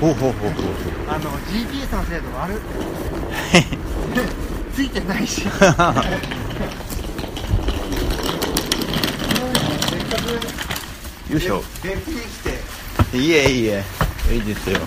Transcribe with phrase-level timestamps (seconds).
[0.00, 0.62] ほうほうほうほう
[1.08, 2.58] あの GPS の精度悪っ。
[4.74, 5.40] ついてないし。
[5.40, 5.82] せっか
[11.26, 11.64] くよいしょ。
[11.82, 12.26] 別府に来
[13.10, 13.18] て。
[13.18, 13.84] いいえいいえ。
[14.32, 14.78] いいですよ。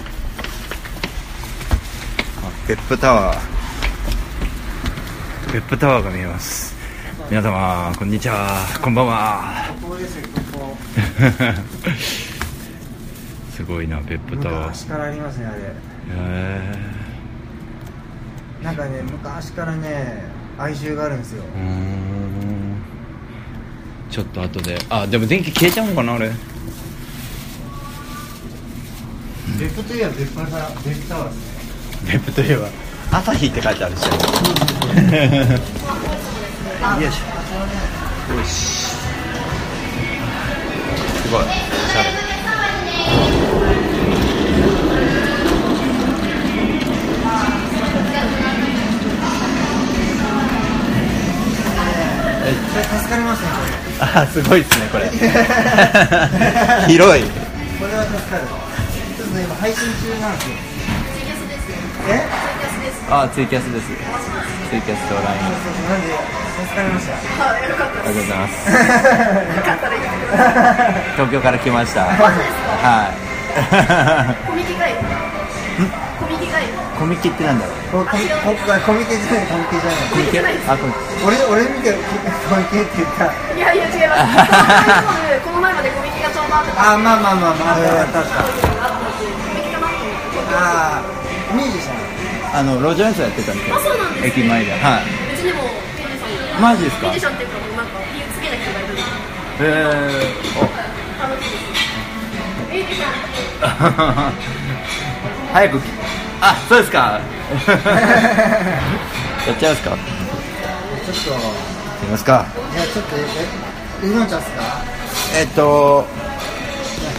[2.41, 3.39] あ別府タワー。
[5.53, 6.73] 別府タワーが見えます。
[7.29, 8.65] 皆様こんにちは。
[8.81, 9.73] こんばんは。
[9.81, 10.77] ここですよここ。
[10.95, 11.80] す
[13.71, 14.67] ごいな別府タワー。
[14.67, 15.61] 昔からありますねあれ。
[15.61, 15.63] へ
[18.63, 20.23] なんかね昔からね
[20.57, 21.43] 哀愁があるんですよ。
[21.55, 22.75] えうん。
[24.09, 24.77] ちょっと後で。
[24.89, 26.31] あでも電気消えちゃうのかなあれ。
[29.57, 31.37] 別府といえば別府タワー別府タワーです
[32.05, 32.67] ね別府といえば
[33.11, 34.05] 朝日って書いてあるし。
[34.05, 34.09] よ
[37.07, 38.49] いしょよし
[41.21, 41.41] すごい。
[41.41, 42.20] おしゃれ
[52.71, 53.47] それ助かりますね
[53.99, 55.05] あすごいですねこれ。
[56.87, 57.23] 広い。
[57.23, 58.43] これこれは助かる。
[58.47, 60.55] ちょっとね今配信中なんですよ。
[62.09, 62.25] え？
[63.11, 63.87] あツイキャスです。
[63.87, 66.07] ツイキャスと LINE そうそうそうなんで
[66.63, 67.13] 助かりました。
[67.13, 68.53] ありがとうございます。
[71.15, 72.05] 東京から来ました。
[72.05, 73.31] はい。
[74.47, 74.73] コミケ
[77.01, 78.05] コミケってなんだろう？
[78.05, 78.53] こコミコ
[78.85, 79.81] コミケじゃないコミケ？
[79.81, 80.69] じゃないコミケ。
[80.69, 80.93] あコミ
[81.25, 83.25] 俺俺見てコミケって言った。
[83.25, 84.21] ドいやいや違います。
[85.41, 88.37] この前までコミケがちょうどあってあまあまあまあまああったあったあったあった。
[89.17, 91.97] しコミケかなと思ってあーミュージシャン。
[92.53, 93.75] あの路上演奏やってたんですよ。
[93.75, 94.77] あそうなんですね駅前で。
[94.77, 95.09] はい。
[95.33, 97.09] 別にもミュージシャンマジですか？
[97.09, 100.37] ミュージシャンっていうかもうなんか好きな人がいるんでへえ
[101.17, 101.65] 楽しいで。
[101.65, 101.73] す
[102.69, 104.37] ミュージシャン
[105.51, 105.81] 早く
[106.41, 107.19] あそうですか。
[109.47, 109.91] やっちゃいますか。
[109.91, 111.45] やちょっと。
[112.03, 112.45] りますか。
[112.73, 114.61] いやちょっとえウーロン茶っすか？
[115.37, 116.07] えっと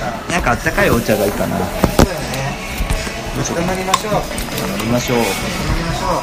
[0.00, 1.56] なんかなんかあったかいお茶がいいかな。
[1.58, 1.66] そう
[2.08, 2.56] よね。
[3.56, 4.12] 頑張りましょう。
[4.12, 4.22] 頑
[4.80, 5.18] 飲みましょう。
[5.18, 6.22] 張りましょう。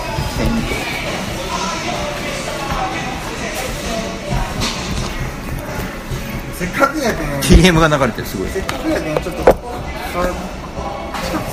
[6.57, 7.39] せっかくやけん。
[7.39, 8.49] TM が流れてるすごい。
[8.49, 9.43] せっかくやけんちょっと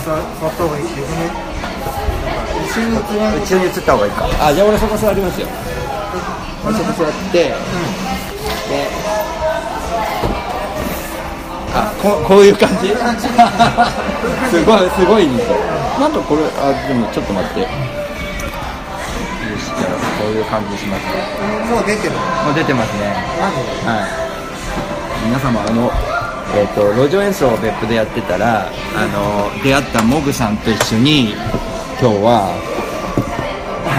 [0.07, 0.23] 座座っ
[0.55, 1.27] た方がいいっていうね。
[2.77, 4.23] なんか一緒に移った方がいいか。
[4.39, 5.49] あじゃあ俺そこ座りますよ。
[6.63, 7.55] そこ座って、で
[11.75, 12.95] あここういう感じ？
[14.51, 15.57] すごいすごいですよ
[15.99, 17.61] なんかこれあでもちょっと待って。
[17.61, 17.67] よ
[19.59, 19.91] しじゃあ
[20.23, 21.19] こういう感じにしますか。
[21.75, 22.15] もう出てる。
[22.15, 23.11] もう出てますね。
[23.83, 25.27] はい。
[25.27, 25.91] 皆様あの
[26.55, 31.33] えっ、と路上演奏を別府でやってたらあの出会ったモグさんと一緒に
[32.01, 32.55] 今日は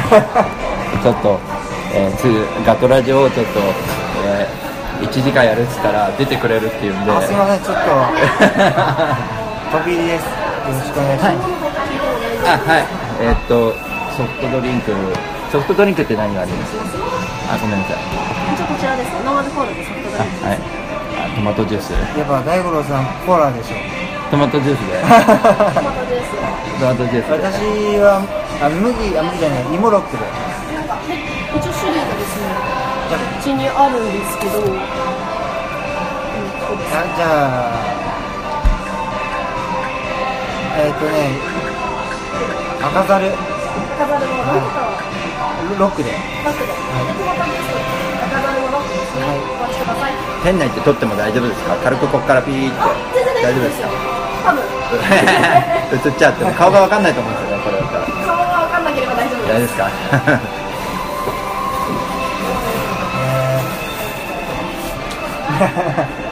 [1.03, 1.39] ちょっと、
[1.93, 2.23] えーつ
[2.65, 3.59] ガトラジオをちょっと、
[4.25, 4.47] え
[5.01, 7.11] 1時間やるっつったら出てくれるっていうんで。
[7.11, 7.81] あすいませんちょっと
[9.77, 10.23] 飛び入りです。
[10.23, 10.29] よ
[10.73, 11.35] ろしくお願いします、
[12.47, 12.85] あはい。
[13.21, 13.73] えっ、と
[14.17, 14.91] ソフトドリンク
[15.51, 16.73] ソフトドリンクって何があります？
[17.53, 17.97] あごめんなさい。
[18.57, 19.11] じゃあこちらです。
[19.25, 20.57] ノーマルコールでソフトドリンクあはい。
[20.57, 20.59] あ
[21.35, 21.91] トマトジュース。
[21.93, 23.75] やっぱ大五郎さんコーラでしょ。
[24.29, 25.01] トマトジュースで。
[25.05, 25.05] ト
[25.81, 26.31] マトジュース。
[26.79, 27.33] トマトジュースで。
[27.33, 28.21] 私は
[28.61, 30.23] あ麦あ麦じゃない芋ロックで。
[30.75, 30.97] なんか
[31.55, 32.47] 一応種類がですね
[33.07, 34.59] うちにあるんですけど、
[36.91, 37.97] あじゃあ。
[40.79, 41.31] えっ、とね
[42.83, 43.31] 赤ざる
[43.97, 44.53] 飾るもの
[45.79, 46.11] ロックで。
[46.45, 46.75] バッグで、ト
[47.25, 47.79] マトジュースと
[48.35, 48.76] 飾るもの
[49.17, 49.19] お
[49.65, 50.13] 待ちください。
[50.43, 51.75] 店内って取っても大丈夫ですか？
[51.83, 52.77] 軽くここからピーって。
[53.41, 53.87] 大丈夫ですか？
[54.45, 54.63] 多分。
[54.63, 56.51] 映っちゃっても。
[56.53, 58.05] 顔が分かんないと思うんですよねこれだったら。
[58.05, 59.89] 顔が分かんなければ大丈夫大丈夫でですすか？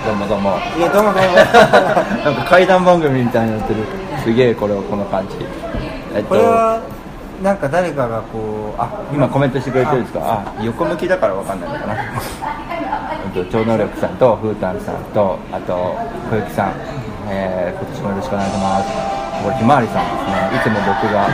[0.06, 0.60] どうもどうも。
[0.77, 1.36] いやどうもどうも。
[1.36, 1.42] な
[2.31, 3.83] んか怪談番組みたいになってる。
[4.24, 5.36] すげえこれはこの感じ。
[6.13, 6.30] えっと。
[6.30, 6.80] これは
[7.42, 10.44] なんか誰かがこうあ今コメントしてくれてるんですか？
[10.45, 11.95] あ横向きだから分かんないのかな
[13.36, 15.76] と超能力さんとふーたんさんとあと
[16.32, 16.80] 小雪さん、
[17.28, 18.88] えー今年もよろしくお願いします
[19.44, 21.28] これひまわりさんですねいつも僕が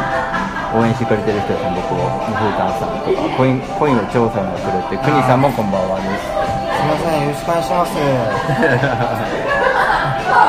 [0.73, 7.93] 応援してくれてる人ですね僕をふーたんさんとかコインコインを調査にくれてくにさんもこんばんはですすみませんよろしくお願いします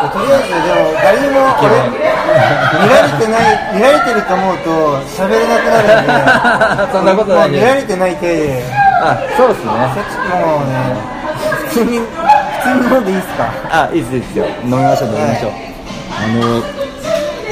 [0.09, 1.77] とりあえずでも誰にも俺
[2.81, 4.73] 見られてない見られてると思うと
[5.05, 8.65] 喋れなくなるんでそんなことない見られてない体で
[9.05, 11.22] あそうですねもうね
[11.73, 12.07] 通に普
[12.63, 13.51] 通に飲んでいいですか？
[13.71, 14.47] あいいですいいですよ。
[14.65, 15.53] 飲みましょう飲みましょう、
[16.13, 16.27] あ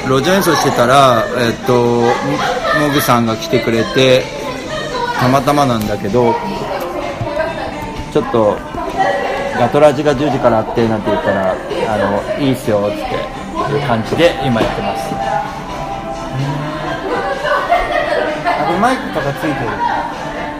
[0.08, 2.02] の路上演奏してたら、えっと、モ
[2.88, 4.24] モグさんが来てくれて
[5.18, 6.34] たまたまなんだけど
[8.12, 8.56] ちょっと
[9.58, 11.56] ガトラジが10時からあってなんて言ったらあ
[12.38, 15.14] のいいっすよっつっていう感じで今やってます。
[18.46, 19.54] あこれマイクとかついてる。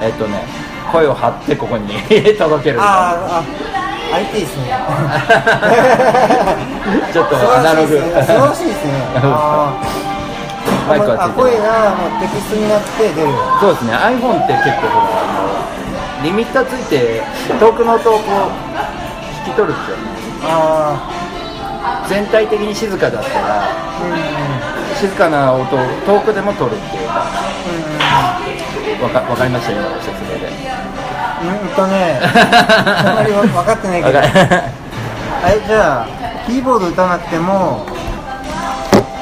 [0.02, 0.59] えっとね
[0.92, 1.88] 声を張ってここに
[2.36, 4.74] 届けるあーあ IT ですね。
[7.12, 7.96] ちょっとアナログ。
[7.96, 8.92] 素晴らしいですね。
[10.88, 13.28] マイクはついて声がもうテキストになって出る。
[13.60, 13.92] そうですね。
[13.94, 15.04] iPhone って結構ほら
[16.24, 17.22] リミッターついて
[17.60, 18.30] 遠くの音をこう
[19.46, 19.96] 引き取るんですよ。
[20.48, 20.96] あ
[22.08, 23.68] 全体的に静かだったらあ
[24.02, 27.22] うん静かな音を遠くでも取るっていうか。
[27.46, 27.49] う
[29.02, 30.48] わかわかりました今の説明で。
[30.48, 30.50] ん
[31.42, 34.18] うんうんとねあんまりわ分かってないけど。
[34.18, 34.28] わか
[35.42, 36.06] あれじゃあ
[36.46, 37.86] キーボード打たなくても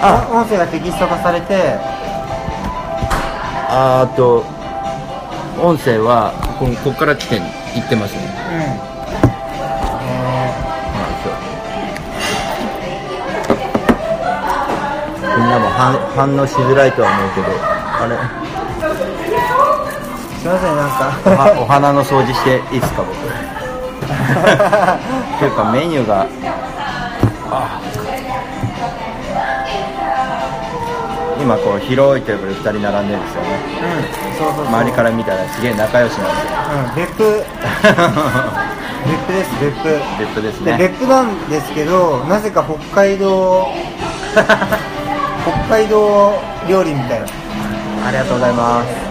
[0.03, 0.27] あ。
[0.33, 1.77] 音声がテキスト化されて
[3.71, 4.45] ああと
[5.61, 7.41] 音声はこここから来て
[7.75, 8.21] 言ってますね。
[8.23, 8.89] うん。
[10.11, 10.55] え
[15.39, 18.07] みんなも反反応しづらいとは思うけどあ
[18.43, 18.48] れ？
[20.49, 21.13] ませんなんか。
[21.61, 23.13] お花の掃除していいですか僕。
[23.19, 23.21] っ
[25.39, 26.27] ていうかメニューが。
[27.51, 27.81] あ
[31.41, 33.49] 今こう広いテーブル2人並んでるんですよね。
[33.83, 33.87] う
[34.35, 34.67] んそうそうそう。
[34.67, 36.51] 周りから見たらすげえ仲良しなんですよ。
[36.75, 37.45] うん 別府。
[39.07, 39.89] 別府です別府。
[40.19, 43.69] 別府ですでね別府なんですけどなぜか北海道。
[45.69, 46.33] 北海道
[46.69, 47.27] 料理みたいな。
[48.07, 49.08] ありがとうございます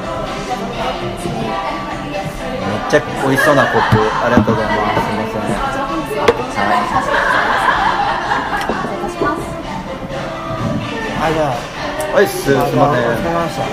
[2.90, 4.00] ちゃ美味しそうなコップ。
[4.24, 5.04] ありがとうございます。
[5.04, 5.78] すみません
[11.20, 11.56] あじゃあ
[12.16, 12.80] はいっすすみません。
[12.80, 13.68] あはめましては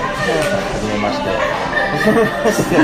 [0.81, 2.75] じめまして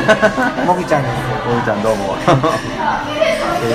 [0.67, 1.15] もぐちゃんです。
[1.51, 1.83] おうちゃん。
[1.83, 2.29] どうもす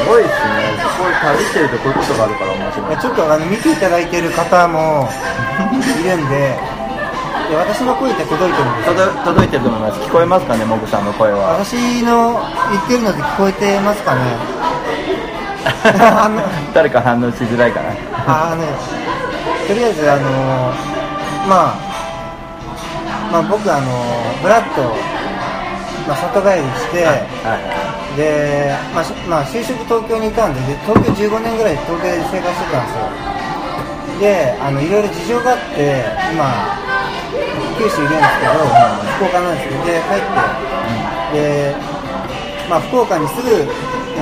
[0.07, 0.79] ごいっすね。
[0.95, 5.09] これ旅してるとこういうことがあるから面白いちょっとあの見ていただいてる方も
[5.73, 6.55] いるんで
[7.53, 8.95] 私の声って届いてるんですよ。
[8.95, 10.01] 届届いてると思います。
[10.01, 11.59] 聞こえますかねモグさんの声は。
[11.59, 14.21] 私の言ってるのって聞こえてますかね。
[16.73, 17.89] 誰か反応しづらいかな。
[18.25, 18.63] ああの
[19.67, 20.73] とりあえずあの
[21.47, 21.85] まあ
[23.31, 23.91] まあ僕あの
[24.41, 24.81] ブラッと、
[26.07, 28.17] まあ、里帰りして、はい。
[28.17, 33.35] で、まあしまあ、就職東京にいたんでで東京15年ぐらい東京で生活してたんですよ。
[34.19, 36.84] であのいろいろ事情があって今
[37.77, 38.53] 九州いるんですけど、
[39.17, 40.21] 福岡なんですけどで帰っ
[41.33, 41.75] て、で
[42.69, 43.65] まあ、福岡にすぐ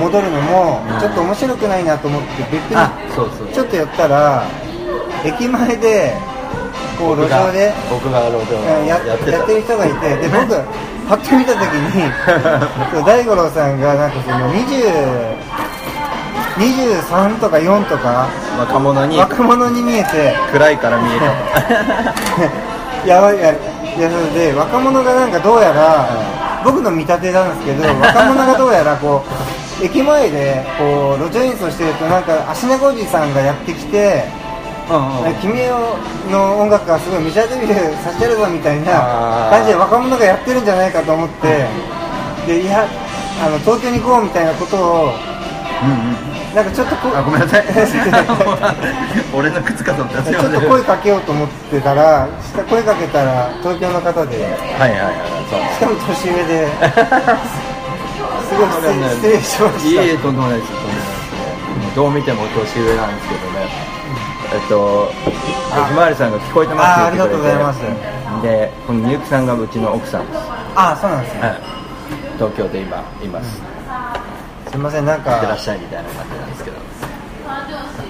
[0.00, 3.48] 戻るのもうんちょっと面白くないなと思って別にあそうそう。
[3.48, 4.44] ちょっと寄ったら
[5.24, 6.12] 駅前で
[6.98, 9.30] こう路上で僕が路上うんややってた。
[9.38, 10.48] やってる人がいてで僕
[11.08, 12.10] パッと見た時に
[12.92, 15.36] そう大五郎さんがなんかその20
[16.56, 18.26] 23とか4とか
[18.58, 21.18] 若者に若者に見えて暗いから見え
[23.06, 24.00] やばいやい。
[24.00, 26.08] やそれで若者がなんかどうやら、
[26.64, 29.22] 僕の見立てなんですけど 若者がどうやらこ
[29.80, 34.24] う駅前でこう路上演奏してるとなんか足長おじさんがやってきて
[34.88, 35.34] たうんうん。
[35.34, 35.54] 君
[36.30, 41.66] の音楽がすごいメジャーデビューさせてるぞみたいな感じで若者がやってるんじゃないかと思って
[42.46, 42.84] でいや
[43.44, 45.12] あの東京に行こうみたいなことを
[46.54, 47.64] なんかちょっとこあごめんなさい。
[49.34, 50.22] 俺の靴かと思った。
[50.22, 54.44] ちょっと声かけようと思ってたら下声かけたら東京の方で
[54.78, 55.14] はいはいはい。
[55.74, 56.68] しかも年上で
[58.48, 58.68] すごい
[59.10, 60.02] 失礼しまいした。
[60.02, 60.72] えいえとんでもないです。
[61.96, 63.68] どう見ても年上なんですけどね。
[64.54, 65.12] えっと
[65.72, 65.86] あ。
[65.88, 67.80] ひまわりさんが聞こえてますあありがとうございます。
[68.42, 70.40] でこのみゆきさんがうちの奥さんです、
[70.74, 71.60] あそうなんですね、はい、
[72.36, 73.62] 東京で今います、
[74.74, 76.76] すいませんなんいってらっかしゃいみたいな感じなんですけど。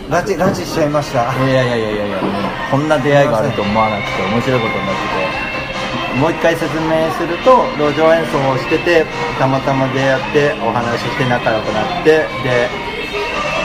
[0.08, 1.28] ラジラジしちゃいました。
[1.44, 2.42] いやいやいやいやいやもう
[2.72, 6.16] こんな出会いがあると思わなくて面白いことになってて。
[6.16, 9.04] もう一回説明すると路上演奏をしてて
[9.36, 12.70] たまたま出会ってお話しして仲良くなってで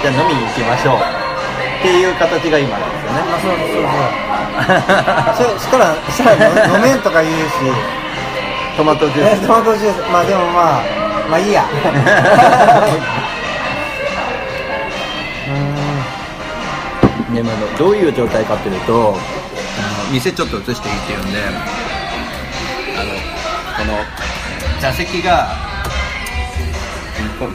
[0.02, 1.00] じゃあ飲みに行きましょう。
[1.00, 3.24] っていう形が今なんですよね。
[3.24, 3.88] あそうそう
[5.40, 5.56] そう。
[5.56, 7.64] ししたらしたら飲飲めんとか言うし。
[8.76, 9.48] トマトジュえース。
[9.48, 10.12] トマトジュース。
[10.12, 11.64] まあでもまあまあいいや。
[17.32, 19.18] うでもどういう状態かっていうと
[20.12, 21.40] 店ちょっと映していいっていうんで
[22.98, 23.12] あの
[23.78, 24.00] この
[24.82, 25.50] 座席が
[27.38, 27.54] この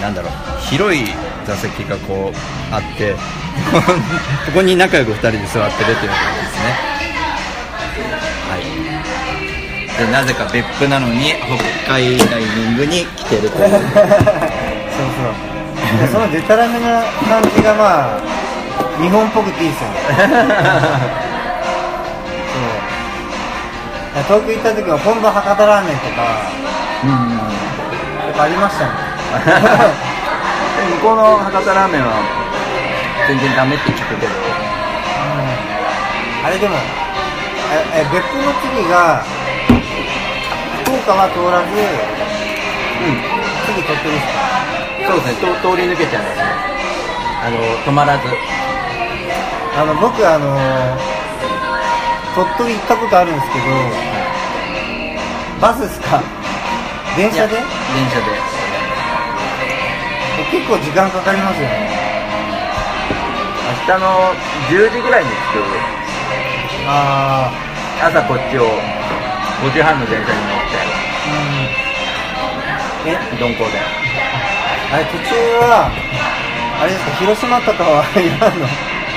[0.00, 0.32] なんだろう
[0.68, 1.04] 広い
[1.46, 3.18] 座席がこうあってこ
[4.54, 6.95] こに仲良く2人で座ってるっていう感じですね。
[9.98, 11.32] でなぜか別府なのに
[11.86, 13.70] 北海ダイニングに来てるという。
[13.70, 13.88] そうそ
[15.32, 15.34] う。
[16.00, 18.20] でそのデタラメな感じがまあ
[19.00, 19.90] 日本っぽくていいですよ。
[19.90, 19.96] ね
[22.52, 22.60] そ
[24.20, 24.24] う。
[24.24, 26.40] 東京行った時は本場博多ラーメンとか
[27.04, 27.38] うんうんうん。
[27.38, 27.44] や
[28.32, 28.92] っぱありましたね。
[31.00, 32.12] 向こうの博多ラーメンは
[33.28, 34.32] 全然ダメって聞くけど。
[36.44, 36.76] あれでも
[37.72, 39.24] ええ別府の次が
[40.86, 43.18] 福岡は通らずうん。
[43.66, 44.30] 次鳥取です。
[44.30, 45.42] かそうですね。
[45.42, 46.46] と通り抜けちゃいますね。
[47.42, 48.22] あの止まらず。
[49.74, 50.46] あの僕あの
[52.34, 53.66] 鳥取行ったことあるんですけど
[55.60, 56.22] バスですか？
[57.16, 57.58] 電車で？
[57.58, 57.66] 電
[58.08, 58.30] 車で。
[60.54, 61.90] 結構時間かかりますよね。
[63.88, 64.06] 明日の
[64.70, 65.66] 10時ぐらいに着く
[66.88, 67.50] あ
[68.00, 68.64] 朝こっちを
[69.66, 70.55] 5時半の電車に
[73.06, 73.78] えて鈍行で。
[74.92, 75.34] あれ途中
[75.66, 75.90] は
[76.78, 78.66] あれですか広島とかはいらんの？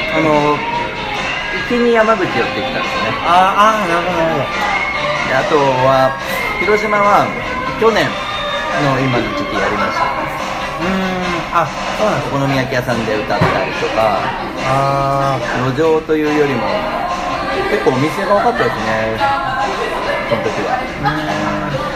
[0.10, 3.14] あの行きに山口寄ってきたんですね。
[3.22, 4.50] あーあーなるほどなるほ
[5.30, 5.56] であと
[5.86, 6.10] は
[6.60, 7.30] 広島は
[7.78, 10.10] 去年の今の時期やりました。
[10.10, 12.34] どうーんあそうなんです。
[12.34, 14.18] お好み焼き屋さんで歌ったりとか
[14.66, 15.38] あ
[15.70, 16.66] 路上というよりも
[17.70, 19.22] 結構お店が多かったですね
[20.30, 20.82] その時は。
[21.06, 21.89] あうーん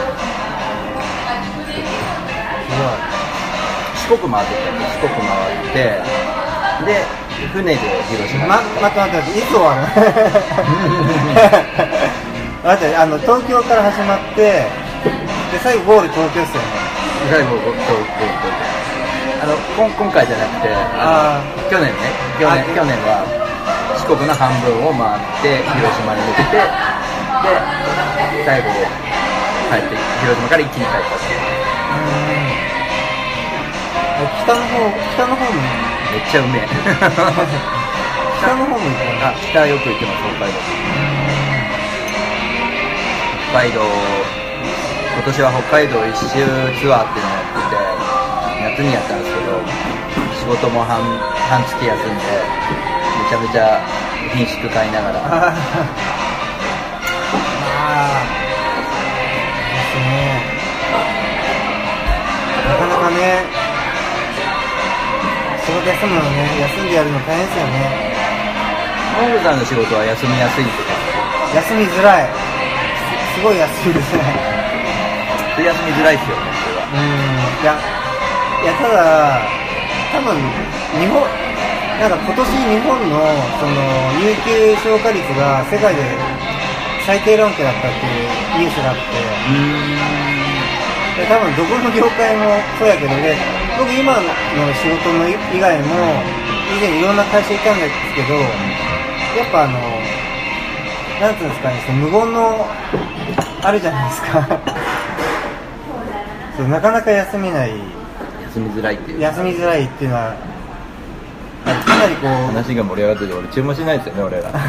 [4.08, 7.04] 四国回ってたんで四国回ってで
[7.52, 8.42] 船で広島。
[8.42, 9.80] にま、待って待って待って、いつ終わる
[12.64, 14.64] 待って、あの、東京から始まって、で、
[15.62, 16.84] 最後ゴール東京っすよね。
[17.30, 18.52] 最後こうこうこうこう
[19.40, 20.68] あの今今回じゃなくて
[21.00, 22.12] あの去年ね。
[22.38, 23.24] 去年あ去年は
[23.96, 28.68] 四国の半分を回って広島に向けてで最後
[29.72, 32.73] 帰って広島から一気に帰ったっていう。
[34.14, 34.78] 北の方、
[35.14, 35.60] 北の方も、
[36.12, 36.68] めっちゃうめえ。
[38.38, 40.60] 北の方も行くあ北よく行ってます北海道。
[43.50, 43.80] 北海道
[45.14, 46.28] 今年は北海道一周
[46.78, 49.62] ツアーっていうのをやってて夏にやったんですけど
[50.34, 51.00] 仕事も半
[51.48, 52.22] 半月休んで
[53.22, 53.80] めちゃめちゃ
[54.34, 55.18] 品種買いながら。
[55.22, 55.50] あ
[57.82, 58.26] あ
[59.74, 60.42] ですね。
[62.68, 63.63] なかなかね、
[65.84, 67.76] 仕事休むのね、休んでやるの大変ですよね。
[69.20, 70.96] モンゴさんの仕事は休みやすいとか？
[71.60, 72.32] 休みづらい。
[73.36, 74.32] すすごい休みづらい。
[75.60, 76.88] 休みづらいですよねそれは。
[76.88, 77.12] うん。
[77.60, 77.76] いや、
[78.64, 79.44] いやただ、
[80.08, 80.40] 多分
[80.96, 81.20] 日本、
[82.00, 83.20] なんか今年日本の
[83.60, 83.76] その
[84.24, 86.00] 有給消化率が世界で
[87.04, 89.20] 最低ランクだったっていうニュースがあって、
[91.20, 93.36] で多分どこの業界もそうやけどで
[93.78, 94.20] 僕今の
[94.74, 95.94] 仕事の以外も
[96.76, 99.78] 以前いろんな会社行ったんですけどやっぱあの
[101.20, 102.66] なんていうんですかねその無言の
[103.62, 104.46] あるじゃないですか。
[106.56, 107.72] そうなかなか休めない。
[108.46, 109.20] 休みづらいっていう。
[109.20, 110.34] 休みづらいっていうのは
[111.64, 114.50] かなりこう話が盛り上がってて俺注文しないですよね俺ら。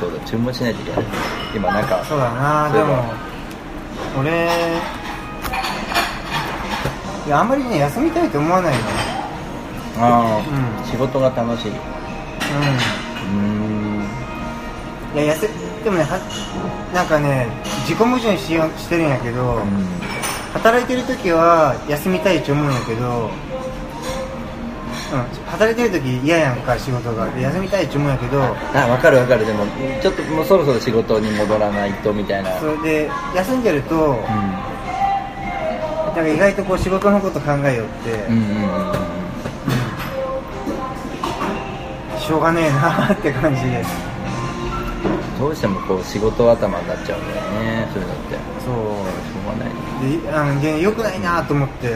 [0.00, 1.04] そうだ注文しないといけない。
[1.54, 3.04] 今なんかそうだなでも
[4.20, 4.48] 俺
[7.28, 8.78] いやあんまりね休みたいと思わないの。
[9.98, 10.90] ああ、うん。
[10.90, 11.72] 仕事が楽しい。
[11.72, 11.76] うん。
[11.76, 14.08] うーん。
[15.14, 15.46] いや、やせ、
[15.84, 16.18] でもね、は、
[16.94, 17.48] なんかね、
[17.82, 19.60] 自己矛盾しようしてるんやけど、
[20.54, 23.30] 働いてる時は休みたいって思うんやけど、
[25.12, 25.20] うん、
[25.50, 27.28] 働いてる時嫌やんか、仕事が。
[27.32, 29.44] で休みたいって思うんやけど、あ分かる分かる。
[29.44, 29.66] でも
[30.00, 32.58] ちょっともうそろそろ仕事に戻らないとみたいな。
[32.58, 34.24] それで、休んでると、
[36.18, 38.48] なんか意外とこう仕事のこと考えよって、うんうんうん。
[38.48, 39.18] うんうん
[42.18, 43.82] しょうがねえなって感じで。
[43.82, 43.90] す。
[45.38, 48.36] どうしてもこう仕事頭になっちゃうんだよねそういうのって。
[48.60, 48.74] そう。
[48.74, 49.72] しょうがない。
[50.20, 51.90] であので良くないなと思って、う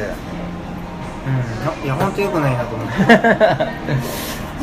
[1.83, 2.95] ん、いや本当良くないなと思って。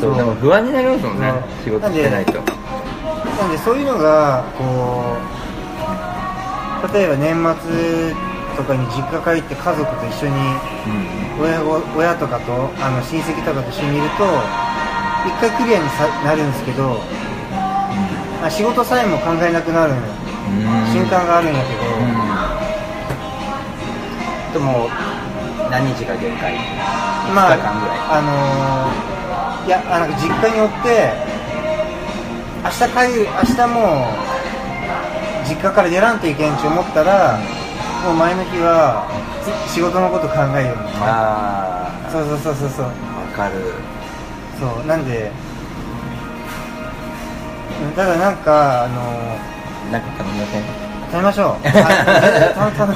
[0.00, 1.30] そうでも不安になりますもんね
[1.64, 1.78] そう。
[1.78, 2.32] 仕事してないと。
[2.32, 5.16] なんでそういうのがこ
[6.82, 10.34] う例えば年末とかに実家帰って家族と一緒に
[11.38, 11.44] うん。
[11.44, 14.24] 親ご親とかとあの親戚とかと一緒にいると
[15.26, 17.00] 一回クリアにさなるんですけど
[18.42, 19.98] あ仕事さえも考えなくなるうん。
[20.92, 21.80] 瞬間があるんやけど、
[24.52, 24.88] でも
[25.70, 26.54] 何日が限界？
[27.34, 27.98] まあ5日間ぐらい？
[28.10, 31.12] あのーいやあなんか実家によって
[32.64, 34.08] 明日帰る明日も
[35.44, 37.38] う実家から出らんといけんち思ったら
[38.04, 39.06] もう前の日は
[39.44, 42.84] つ仕事のこと考えるようにああそうそうそうそうそう。
[42.86, 42.90] わ
[43.36, 43.54] かる。
[44.58, 45.30] そうなんで
[47.82, 50.62] うんただなんかあのーなんか頼みません？
[51.10, 51.56] 食べましょう。
[51.66, 51.80] あた
[52.86, 52.94] たた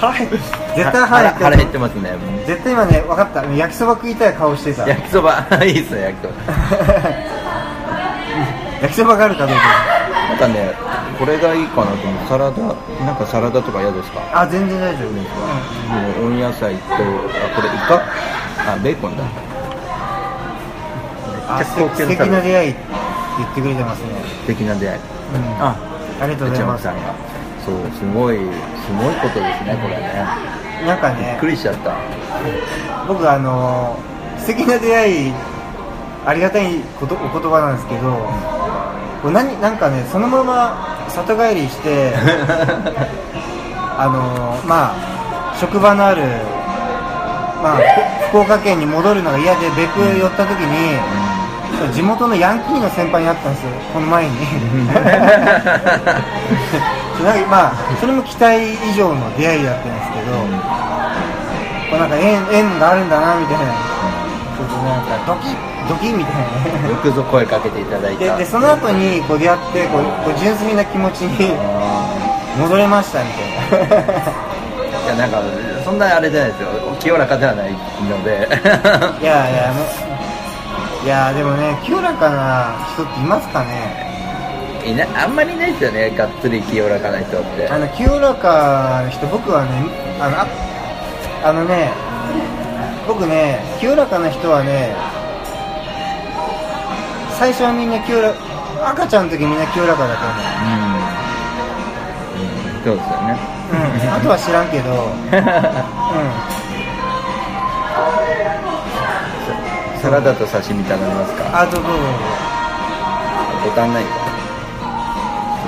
[0.00, 0.50] 腹減って絶
[0.92, 2.10] 対腹腹減ってますね
[2.46, 3.44] 絶対今ね分かった。
[3.46, 4.86] 焼きそば食いたい顔してた。
[4.88, 5.46] 焼きそば。
[5.64, 6.34] いいっすね焼きそば。
[8.82, 9.62] 焼きそばがあるかどうか
[10.34, 10.74] なんかね
[11.18, 12.28] これがいいかなと思う。
[12.28, 12.56] サラダ
[13.06, 14.20] なんかサラダとか嫌ですか？
[14.34, 15.28] あ全然大丈夫です。
[16.18, 16.96] もう温野菜とあ
[17.54, 18.02] これイカ？
[18.72, 19.24] あベーコンだ。
[21.64, 22.74] 素敵な出会い
[23.38, 24.08] 言ってくれてますね。
[24.42, 25.00] 素敵な出会い。
[25.00, 25.02] う
[25.38, 25.62] ん。
[25.62, 25.76] あ。
[26.20, 26.84] ありがとうございます。
[27.64, 28.42] そうすごいす
[28.92, 30.26] ごいことですねこれね。
[30.80, 31.96] びっなんかねくりしちゃった。
[33.06, 33.96] 僕あの
[34.38, 35.32] 素敵な出会い
[36.26, 38.53] ありがたいことお言葉なんですけどこう
[39.30, 42.12] 何なんかねそのまま里帰りして
[43.96, 46.22] あのまあ職場のある
[47.62, 50.98] まあふ福岡県に戻るのが嫌で別府寄った時に、
[51.94, 54.34] 地元のヤンキーの先輩に会ったんですよこの前に。
[57.48, 60.32] まあそれも期待以上の出会いだったんですけど、
[61.90, 68.36] こうなんか縁縁があるんだなみたいな、ちょっとなんかドキッドキッみたいなよくぞ声かけていただいた。
[68.36, 73.96] ででその後にこう出会ってこうこう純粋な気持ちにあ戻れましたみたいな。
[73.96, 74.32] ー
[75.04, 75.42] いやなんか
[75.84, 76.68] そんなあれじゃないですよ。
[76.98, 78.48] 清らかではないので。
[79.20, 79.72] いやいや
[81.04, 84.12] いやでもね清らかな人っていますかね。
[84.86, 86.10] いなあんまりいないですよね。
[86.16, 87.68] がっつり清らかな人って。
[87.68, 89.68] あの清らかな人僕はね
[90.20, 90.46] あのあ
[91.44, 91.90] あのね
[93.06, 94.94] 僕ね清らかな人はね
[97.34, 98.32] 最初はみんな清ら
[98.90, 100.82] 赤ちゃんの時みんな清らかだと思うう
[102.40, 103.36] ん、うん、そうですよね。
[103.64, 105.34] うん、あとは知らんけど、う
[109.98, 111.42] ん、サラダと刺身頼みますか？
[111.62, 112.06] あどうぞどうぞ。
[113.64, 114.10] ボタンないか？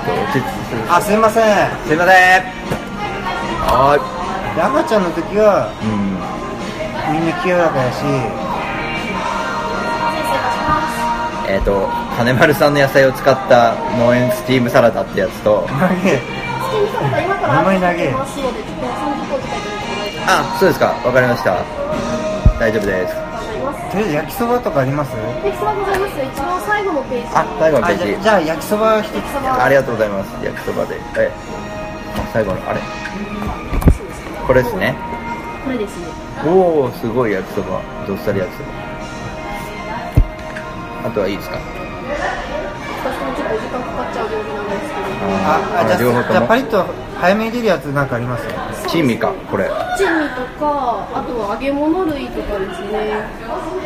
[0.06, 1.44] ちょっと落ち着くあすいません。
[1.88, 2.46] すいません。
[3.66, 3.98] は
[4.54, 6.16] で赤ちゃんの時はうん。
[7.12, 8.02] みんな清らかやし
[11.48, 16.20] えっ、ー、と金丸さんの野菜を使った農園スチームサラダってやつと投げ。
[17.22, 18.10] 今から名前投げ。
[18.10, 20.56] ますので、ちょっと30分時間いただいてもらいます。
[20.56, 20.86] あそうですか。
[21.06, 21.62] わかりました。
[22.58, 23.14] 大丈夫です。
[23.92, 25.10] とりあえず焼きそばとかあります？
[25.44, 26.12] 焼きそばございます。
[26.18, 27.28] 一番最後のページ。
[27.34, 29.14] あ最後のペあじゃージじゃあ焼きそば一つ。
[29.14, 30.44] 焼きそばありがとうございます。
[30.44, 30.96] 焼きそばで。
[31.16, 31.30] え
[32.16, 32.80] あ最後のあれ？
[34.46, 34.96] これですね。
[35.64, 36.06] これですね。
[36.44, 37.80] おおすごい焼きそば。
[38.06, 38.85] どっさり焼きそば
[41.06, 41.56] あとはいいですか？
[41.56, 41.62] 私
[43.22, 44.96] もちょっと時間かかっちゃう料理なんですけど。
[45.46, 46.32] ああじゃあ両方とも？
[46.32, 46.84] じゃあパリッと
[47.20, 48.44] 早めに出るやつなんかあります？
[48.88, 49.70] チーミかこれ。
[49.96, 53.24] チンミとか、あとは揚げ物類とかですね。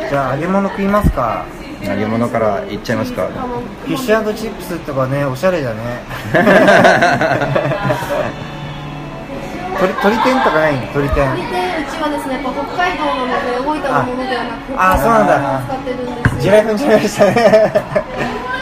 [0.09, 1.45] じゃあ揚げ物食いますか？
[1.83, 3.27] 揚げ物からいっちゃいますか。
[3.27, 6.01] あの、フィッシュチップスとかねおしゃれだね
[9.81, 16.37] 鳥鳥天とかない鳥天鶏天うちはですね、やっぱ北海道なので、大分のものではなく、ああそうなんだ使ってるんですよ。
[16.37, 17.33] 地雷踏んじゃいましたね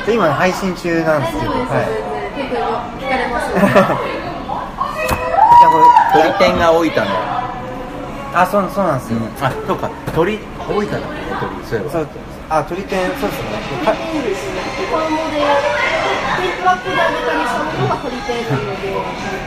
[0.07, 1.91] で 今配信中なんですけど大丈夫です、はい。
[2.39, 2.63] 結構
[3.03, 3.51] 聞かれます。
[3.51, 3.99] じ ゃあ
[5.67, 5.75] こ
[6.15, 7.11] れ鳥天が大分の
[8.31, 11.03] あそうそうなんですよ、あそうか鳥大分だね
[11.35, 12.07] 鳥そういえばそう
[12.49, 13.59] あ鳥天そうですよね
[14.23, 14.63] ですね。
[14.87, 15.03] 衣
[15.35, 15.43] で、
[16.39, 18.87] 天ぷら粉で揚げたりしたものが鶏天なので。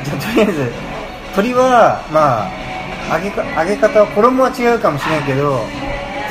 [0.05, 0.69] じゃあとりあえず
[1.35, 5.61] 鳥はまあ揚げか揚げ方は衣は違うかもしれんけど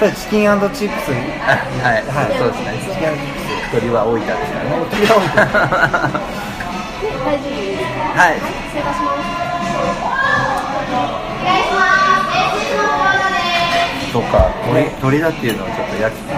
[0.02, 1.14] それチキンチップス。
[1.46, 2.34] あ はい、はい。
[2.34, 2.74] そうですね。
[2.82, 4.82] チキンチップ鳥は大分ですからね。
[4.82, 5.30] ス鳥は多い
[7.22, 8.42] 大丈夫ですかはい。
[8.42, 9.30] 失礼いたします。
[14.12, 14.50] そうか。
[14.66, 16.34] 鳥鳥だっていうのはちょっと焼き唐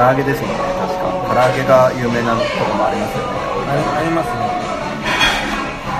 [0.00, 0.64] 揚げですもんね。
[0.80, 1.12] 確か。
[1.28, 3.36] 唐揚げが有名なところもありますよね。
[4.00, 4.48] ありますね。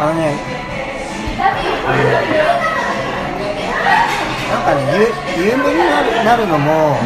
[0.00, 0.67] あのね
[1.38, 1.54] な
[4.58, 4.82] んかね
[5.38, 6.98] 有有名になるなるのも、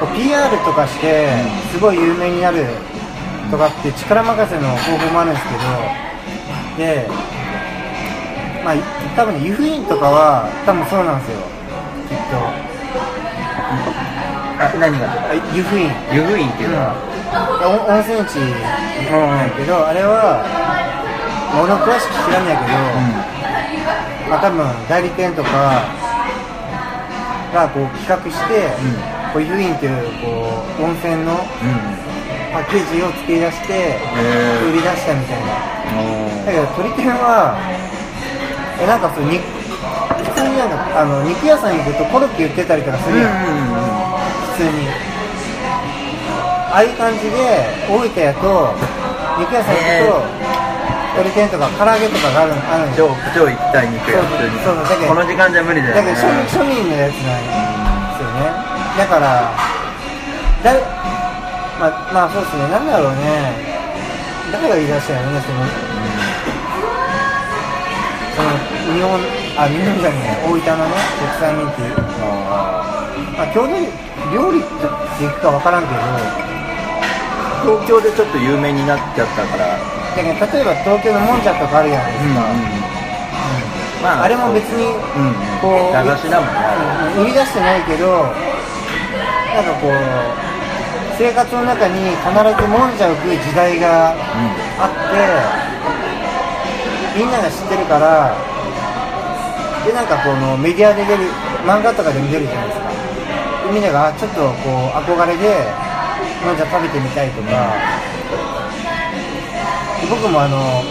[0.00, 1.28] こう PR とかして
[1.72, 2.66] すごい有名になる
[3.50, 5.60] とかって力任せの方法もあるんですけど
[6.78, 7.06] で
[8.64, 8.74] まあ
[9.14, 11.38] 多分ね湯布院とかは多分そうなんですよ。
[12.08, 12.36] きっと。
[14.62, 15.06] あ何が？
[15.30, 16.94] あ湯布院湯布院っていうのは、
[17.66, 18.36] 温温泉地
[19.10, 20.44] なんやけど、あれは、
[21.52, 22.72] まあ俺は詳しく知らないけど、
[24.30, 25.84] まあ多分代理店とか
[27.52, 28.72] がこう企画して、
[29.32, 32.02] こう湯院っていうこう温泉のうん。
[32.52, 34.68] パッケージを作り出してー。
[34.68, 35.56] 売り出したみたいな。
[35.88, 37.56] おだけど鳥天は
[38.76, 43.40] えなんかそう肉普通になんかあの肉屋さんに行くとコロッケ売ってたりとかするやん、
[44.52, 44.84] 普通に。
[46.76, 48.76] ああいう感じで大分やと
[49.40, 50.28] 肉屋さん行くと、
[51.16, 56.12] 鳥天とか唐揚げとかがあるあるんで超超行きたい肉や普通にそうそうだけどこの時間じゃ無理だよね。
[56.12, 58.48] だけど庶庶民のやつなんですよね。
[58.96, 59.52] だから
[60.64, 60.72] だ
[61.80, 62.68] まあまあそうですね。
[62.72, 63.72] なんだろうね。
[64.52, 65.64] 誰が言い出したよねその
[68.36, 68.48] その
[68.92, 69.20] 日本
[69.56, 71.84] あ日本じゃねえ大分のね国際人気
[72.20, 72.84] あ
[73.36, 73.72] まあ郷土
[74.32, 76.00] 料理っていくか分からんけど。
[76.00, 76.52] ー
[77.62, 79.78] 東京でちょっと有名になっちゃったから
[80.12, 82.40] だけど例えば東京のもんじゃとかあるじゃないですか、
[84.02, 84.94] まあれも別にうん
[85.60, 86.58] こう駄菓子だもんね。
[87.16, 88.34] うん売り出してないけど
[89.52, 89.92] なんかこう
[91.18, 94.14] 生活の中に必ずもんじゃを食う時代が
[94.80, 95.20] あって
[97.18, 98.34] みんなが知ってるから
[99.84, 101.24] でなんかこのメディアで出る
[101.66, 102.88] 漫画とかでも出るじゃないですか。
[103.68, 104.48] でみんながあちょっとこ
[104.88, 105.66] う憧れで
[106.44, 107.54] もんじゃ食べてみたいとかで
[110.12, 110.84] 僕もあの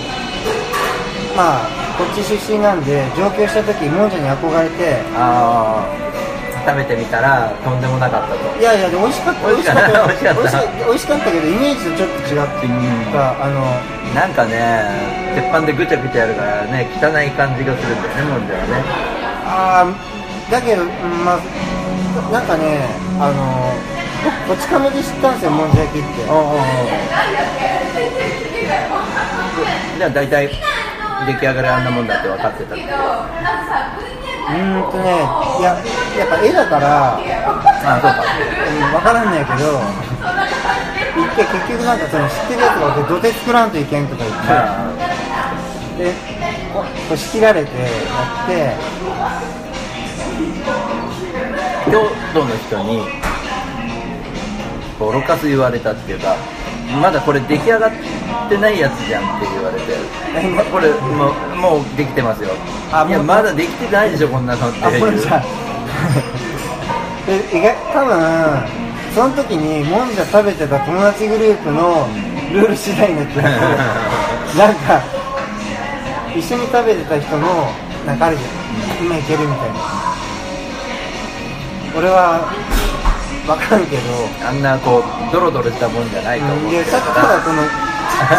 [1.38, 6.02] まあこっち出身なんで上京した時もんじゃに憧れてああ
[6.66, 8.60] 食べてみたらとんでもなかったと。
[8.60, 9.90] いやいやで美味しかった美味しかった。
[9.98, 10.06] よ。
[10.06, 10.86] 美味しかった。
[10.86, 13.10] 美味しかったけどイメージとちょっと違ってうん。
[13.14, 13.66] たあの
[14.14, 14.90] なんかね
[15.34, 18.78] 鉄板でぐちゃぐちゃやるからね汚い感じがするんだよねもんじゃはね。
[19.46, 20.90] あーだけど、うん
[21.26, 21.42] まあ、
[22.32, 22.86] なんかね
[23.18, 23.74] あの
[24.22, 26.30] 僕こち亀で知ったんですよもんじゃ焼きって。
[26.30, 26.62] おうおうおう
[29.98, 32.76] じゃあ大体出来上がりあんなもんだって分かってた。
[32.76, 32.86] ってい
[34.52, 35.04] うんとね
[35.60, 35.78] いや
[36.18, 37.20] やっぱ絵だから、あ
[38.02, 38.22] そうか。
[38.22, 39.80] うん、分からんないけど
[41.16, 44.92] 行って結局なんかその知ってるやつが土手作らんといけんとか言って、ま
[45.98, 46.14] で
[46.74, 48.76] ここう仕切られてやって
[49.20, 49.42] あ
[51.86, 51.92] 京
[52.34, 53.02] 都の人に
[55.00, 56.36] ボロカス言われたっていうか
[57.02, 57.98] まだこれ出来上がって
[58.58, 60.22] ないやつじゃんって言われて。
[60.72, 62.50] これもうもうできてますよ。
[62.50, 62.52] い
[62.92, 65.44] やあもうまだできてないでしょこんなのってあこれじゃ
[67.26, 68.82] で意外多分
[69.14, 72.08] その時にもんじゃ食べてた友達グループの
[72.54, 73.44] ルール次第になってる。
[74.58, 75.02] なんか
[76.36, 77.72] 一緒に食べてた人の
[78.06, 79.76] なんかあるじゃん今いけるみたいな。
[81.98, 82.40] 俺は
[83.46, 84.02] 分からんけど。
[84.48, 87.91] あんなこうドロドロしたもんじゃないと思うでけどさっきからこの
[88.22, 88.30] に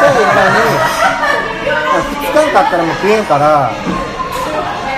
[2.17, 3.71] くっつかったらもう食えんから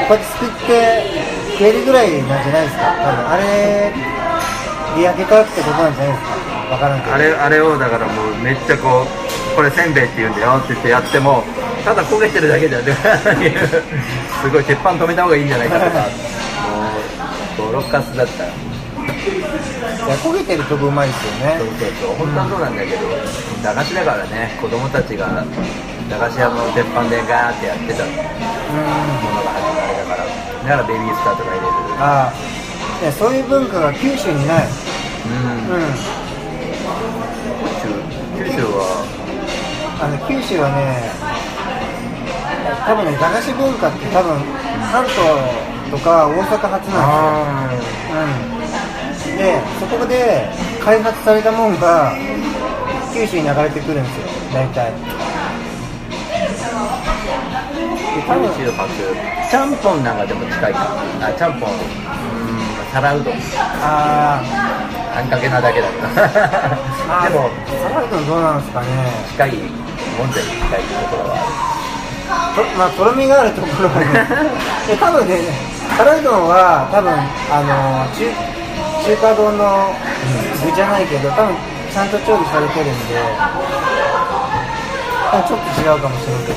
[0.09, 1.03] こうやってすくって
[1.53, 2.83] 食えるぐらいなんじゃないですか。
[2.99, 3.92] 多分あれ
[4.97, 6.35] で焼けたってことなんじゃないですか。
[6.68, 7.14] 分からんけど。
[7.14, 11.44] あれあれをだからもうめっちゃこうこれせんべいって言うんだよって言ってやっても
[11.85, 12.92] ただ焦げてるだけじゃね
[14.42, 16.01] すごい鉄板止めた方がいいんじゃないかとか。
[17.59, 18.49] もうボロカスだったら。
[18.49, 18.53] い
[20.10, 21.56] や焦げてるとこうまいですよね。
[21.58, 22.26] そうそうそう。
[22.26, 23.06] 本当はそうなんだけど
[23.62, 24.58] 駄菓子だからね。
[24.60, 25.44] 子供たちが
[26.10, 28.04] 駄菓子屋の鉄板でガーってやってた。
[28.04, 28.18] もうん。
[28.18, 30.24] のが始まりだから。
[30.24, 31.72] だからベビースターとか入れる。
[32.00, 33.12] ああ。
[33.12, 34.68] そういう文化が九州にない。
[34.68, 35.72] うん。
[35.72, 35.92] うん。
[37.80, 39.04] 九州九州は？
[40.00, 41.08] あの九州はね
[42.84, 44.42] 多分ね駄菓子文化って多分
[44.92, 45.16] 関東
[45.90, 46.98] とか大阪発な
[47.64, 48.18] んですよ。
[48.18, 48.53] うん、
[49.37, 50.49] でそこで
[50.85, 52.12] 開発されたもんが
[53.12, 54.92] 九州に流れてくるんですよ大体。
[58.14, 58.90] 九州発
[59.51, 60.97] ちゃんぽんなんかでも近いか。
[61.20, 61.70] あちゃんぽん。
[61.70, 61.79] うん
[62.92, 63.35] 皿うどん。
[63.83, 64.40] あ
[65.16, 66.11] あんかけなだけだけどー
[67.09, 67.33] あー。
[67.33, 67.51] でも
[67.83, 68.87] サラダどうなんですかね。
[69.33, 69.51] 近い
[70.18, 71.37] もんじゃに近いところは。
[72.55, 74.07] とまあとろみがあるところはね。
[74.87, 75.38] で多分ね
[75.97, 78.31] 皿うどんは多分あの中
[79.04, 79.92] 中華丼の
[80.64, 81.52] 具じゃないけど多分
[81.92, 83.20] ちゃんと調理されてるんで
[85.44, 86.56] ちょっと違うかもしれんけ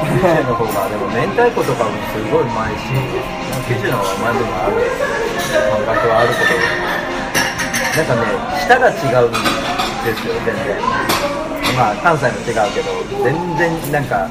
[0.00, 2.94] 九州の方がでも明太子とかもすごいうまいし
[3.66, 4.86] 九州の方がうまい部分ある。
[5.50, 6.54] 感覚はあるけど。
[7.90, 8.22] なんかね
[8.62, 10.78] 舌が違うんですよ全然。
[11.76, 12.86] まあ関西も違うけど
[13.24, 14.30] 全然なんか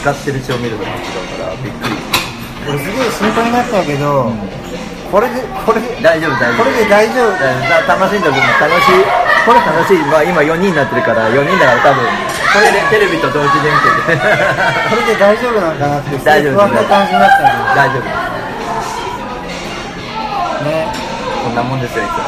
[0.00, 2.17] 使ってる調味料とかも違うからびっくり。
[2.66, 4.32] 俺すげえ心配になったけど、
[5.12, 6.64] これでこれで大丈夫大丈夫。
[6.64, 7.38] これで大丈夫。
[7.38, 8.40] だ楽しんだ楽
[8.82, 9.04] しい。
[9.46, 9.98] これ楽しい。
[10.10, 12.04] まあ今4人になってるから4人だから多分
[12.52, 14.20] これでテレビと同時で見てて
[14.88, 18.02] これで大丈夫なのかなって 大丈夫い不安な感じになったん大丈夫。
[20.64, 20.88] でね。
[21.44, 22.24] こんなもんですよいつも。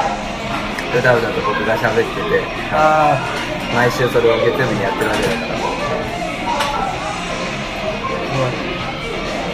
[0.99, 2.43] うだうだと僕が喋ってて。
[2.73, 3.19] あ
[3.75, 5.70] 毎週それを月曜日にやってるわけだから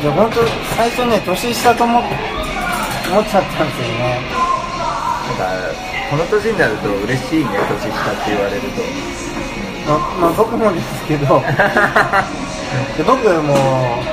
[0.06, 0.40] や本当
[0.76, 2.02] 最初ね年下と思っ
[3.10, 4.20] 思っちゃったんですよね。
[5.26, 5.50] なんか
[6.10, 8.82] この年になると嬉しいね年下って言われると。
[9.86, 11.42] ままあ僕もですけど。
[12.96, 13.54] で 僕も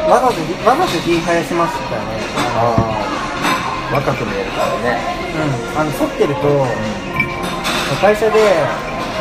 [0.10, 2.22] わざとわざと気生やしましたよね。
[2.58, 2.76] あ
[3.92, 4.98] あ若く見えるからね。
[5.74, 5.82] うん。
[5.82, 6.68] あの反ってると
[8.02, 8.66] 会社で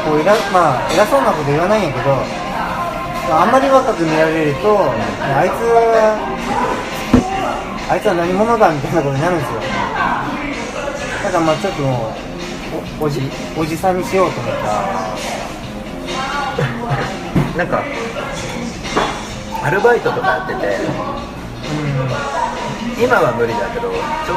[0.04, 2.16] こう偉,、まあ、偉そうなこと言わないんやけど
[3.32, 4.78] あんまり若く見られると
[5.20, 6.16] あいつは
[7.88, 9.60] あいつは何者だみたいなことになるんですよ。
[11.24, 12.12] だからまあちょっとも
[13.00, 13.20] うおおじ
[13.56, 14.68] おじさんにしようと思った。
[17.56, 17.82] なんか
[19.64, 20.76] アルバイトとかやってて
[23.02, 24.36] 今は無理だけどちょ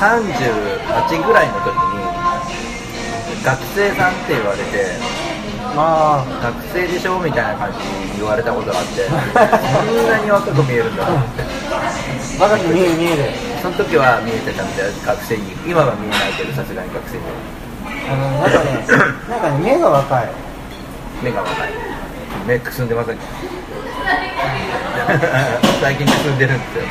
[0.00, 5.29] 38ぐらいの時に学生さんって言われてま
[5.76, 7.18] あ学生でしょ？
[7.20, 7.78] みたいな感じ
[8.12, 9.04] に言われたことがあって。
[9.08, 11.04] そんなに若く見えるんだ。
[11.04, 11.42] と思って
[12.40, 13.24] 若く見える見える
[13.62, 15.52] その時は見えてたみたい学生に。
[15.66, 17.24] 今は見えないけどさすがに学生に。
[17.24, 17.30] は
[18.10, 18.86] あのなんかね
[19.30, 20.28] なんかね目が若い。
[21.22, 21.54] 目が若い。
[22.46, 23.16] 目くすんでません
[25.80, 26.82] 最近くすんでるんですよ。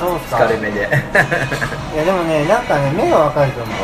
[0.00, 0.36] そうっすか。
[0.44, 0.80] 疲れ目で。
[1.94, 3.76] いやでもねなんかね目が若いと思う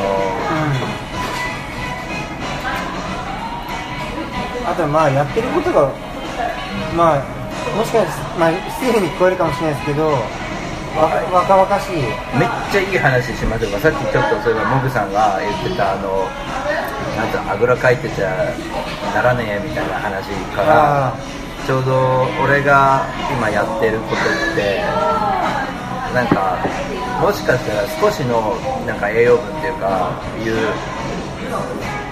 [4.67, 5.89] あとはまあやってることが
[6.97, 7.37] まあ
[7.77, 8.53] もしかして、まあ、
[8.83, 10.11] 失礼に聞こえるかもしれないですけど
[10.97, 12.01] わ若々しい。
[12.41, 16.25] めっちゃいい話しましょうかさっきちょっとそういえばモグさんが言ってたあの
[17.17, 18.33] なんとあぐらかいてちゃ
[19.15, 21.17] ならねえみたいな話からあ。
[21.67, 24.81] ちょうど俺が今やってることって
[26.15, 26.57] なんか
[27.21, 28.55] もしかしたら少しの
[28.87, 30.55] なんか栄養分っていうかいう、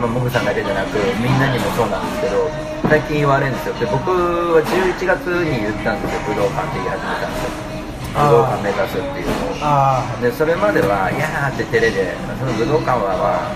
[0.01, 2.51] まあ、モグさんだけじゃなくみんなにもそうなんですけど
[2.91, 3.75] 最近言われるんですよ。
[3.81, 7.39] で僕は11月に言ったんですよ武道館って言い始めたんで。
[7.39, 7.65] すよ
[8.15, 9.57] 武道館目指すっていうのを。
[9.63, 13.51] あでそれまでは「いやー」って照れでまあその武道館はまあ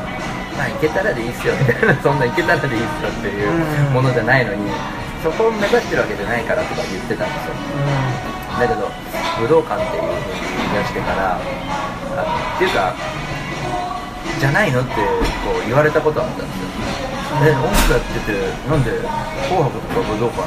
[0.56, 1.94] まあ行けたらでいいっすよみたいな。
[2.00, 3.94] そんな行けたらでいいっすよっていううん。
[3.94, 4.70] ものじゃないのに
[5.22, 7.54] そこを目指してるわけじゃないからとか言ってたんですよ。
[8.56, 8.88] あだけど
[9.42, 10.40] 武道館っていうふうに
[10.72, 12.22] 言い出してからあ
[12.56, 12.94] っていうか
[14.38, 15.02] じゃないのってこ
[15.58, 16.68] う言われたことあったんですよ。
[17.42, 18.32] え音楽やってて
[18.68, 18.90] なんで
[19.50, 20.42] 「紅白」とか武道館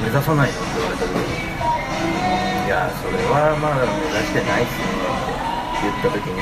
[0.00, 6.40] 目指さないのって言われた時にいやそれはまだ目指してないっすねって言った時に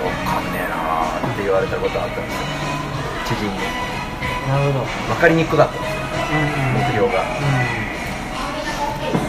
[0.00, 2.46] わかんねえなーって言われたことあったんですよ。
[3.26, 3.58] 知人に。
[4.48, 6.00] あなるほど分かりにくかったんですよ。
[6.30, 7.24] うんうん目標が。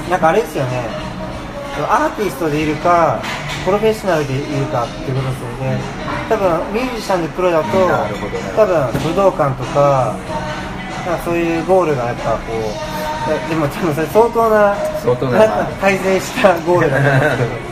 [0.09, 1.11] なんかあれですよね。
[1.89, 3.19] アーティストでいるか
[3.65, 5.79] プロフェッショナルでいるかっていうことですよね
[6.31, 7.67] 多分ミュージシャンでプロだと
[8.55, 10.15] 多分武道館とか
[11.05, 12.91] なんかそういうゴールがやっぱこう
[13.27, 17.71] ででも多分それ相当な相当ななんか改善したゴールだと思うんですけど。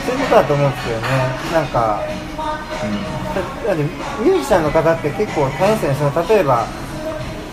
[0.00, 1.06] そういうことだと思うんですけどね。
[1.52, 2.00] なんか
[3.34, 6.66] だだってミュージシャンの方って結構大変ですよねその例えば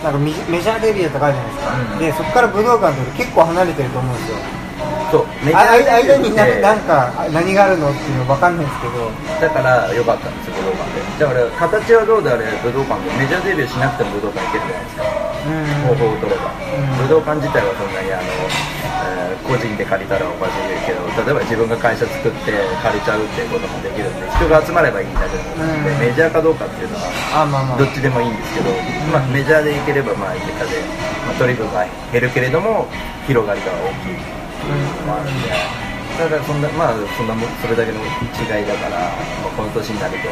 [0.04, 4.38] なんかメジャーデビューとかあるじゃないですか、うんでそこから武道館って結構離れてると思うんですよ
[5.12, 5.26] そう。
[5.44, 9.08] メジあャーデビュー間になってなんか何があるのっていうの分かんないんですけど。
[9.42, 10.30] だから良かった。
[10.30, 13.12] んですよ武道館でだから形はどうであれ武道館で？
[13.18, 15.04] メジャーデビューしなくても武道館行けるじゃないですか。
[15.48, 15.96] うん。
[15.96, 16.58] 方法を取れば、ん。
[16.98, 26.00] 武道館自体はそんなにあの、えー個人で借りたらおかしいけど例えば自分が会社作って借りちゃうっていうこともできるんで人が集まればいいだけなんで、うん。
[26.04, 27.08] メジャーかどうかっていうのは
[27.44, 27.78] あまあまあ。
[27.78, 28.68] どっちでもいいんですけど、
[29.14, 30.82] まあ、メジャーでいければまあいけたで、
[31.24, 32.88] まあ、取り分が減るけれども
[33.24, 34.20] 広がりが大きい。
[34.20, 34.37] の
[35.06, 35.42] もあるん。
[35.44, 35.50] で。
[36.18, 36.62] だからそん。
[36.62, 37.28] なまあそん。
[37.28, 40.28] なもそれだけの違いだから、まあ、この年になると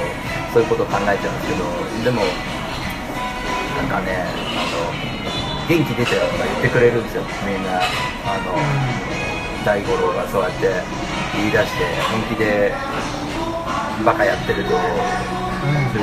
[0.54, 1.36] そういうことを考えちゃうん。
[1.40, 1.64] ですけど
[2.04, 2.22] でも
[3.78, 3.88] なん。
[3.90, 7.04] かねあの元気出てるとか言ってくれるん。
[7.04, 7.64] ですよみん。
[7.66, 7.80] な
[8.26, 8.58] あの、
[9.66, 10.70] 大五郎がそうやって
[11.38, 12.74] 言い出して本気で
[14.06, 14.76] バカやってるとす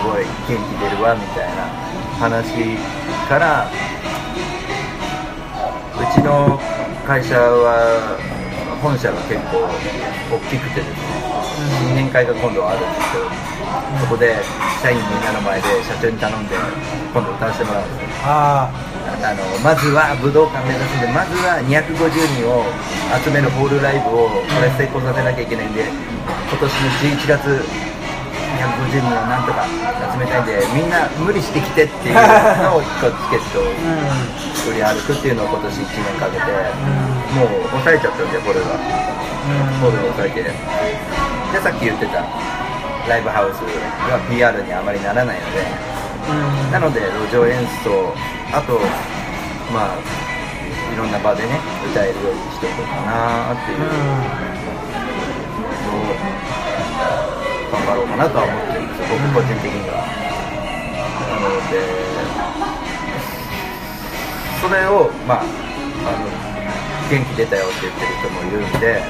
[0.02, 1.64] ごい元気出るわみたいな
[2.18, 2.76] 話
[3.28, 3.68] から
[5.94, 6.58] うちの
[7.06, 8.16] 会社は
[8.82, 11.22] 本社が結構大きくてですね
[11.82, 13.30] 新年会が今度あるんですけど
[14.02, 14.34] そこで
[14.82, 15.22] 社員みん。
[15.22, 16.54] なの前で社長に頼んで
[17.14, 17.98] 今度歌わせてもらうん。
[17.98, 21.94] ですあのまずは武道館目指すんでまずは250
[22.38, 22.66] 人を
[23.22, 23.70] 集めるホー。
[23.70, 26.70] ルライブをこれ成功させなきゃいけないんで今年の
[27.18, 27.91] 11月
[28.52, 29.64] 250人をなんとか
[30.12, 32.88] 集めたいんでみんな無理してきてっていうのをチ
[33.30, 33.64] ケットを
[34.70, 36.44] 売り歩くっていうのを今年1年かけて、
[37.34, 39.22] もう抑えちゃったんでこれが。
[39.80, 40.42] ホールを抑えて。
[41.52, 42.24] でさっき言ってた
[43.08, 43.60] ライブハウス
[44.08, 45.60] が PR にあまりならないので
[46.72, 48.14] なので路上演奏
[48.56, 48.78] あと
[49.68, 49.98] まあ
[50.94, 51.60] いろんな場でね
[51.92, 53.78] 歌えるようにしておこうかなっていう
[57.72, 60.04] 頑張ろうかなとは思ってるんですよ僕個人的には。
[60.04, 61.80] なので
[64.60, 65.48] それをまあ
[66.04, 66.28] あの
[67.08, 69.02] 元気出たよって言ってる人もいるんで、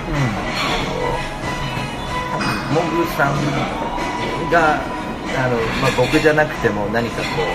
[2.72, 3.34] モグさん
[4.50, 4.80] が
[5.36, 7.50] あの、まあ、僕じゃなくても何かこう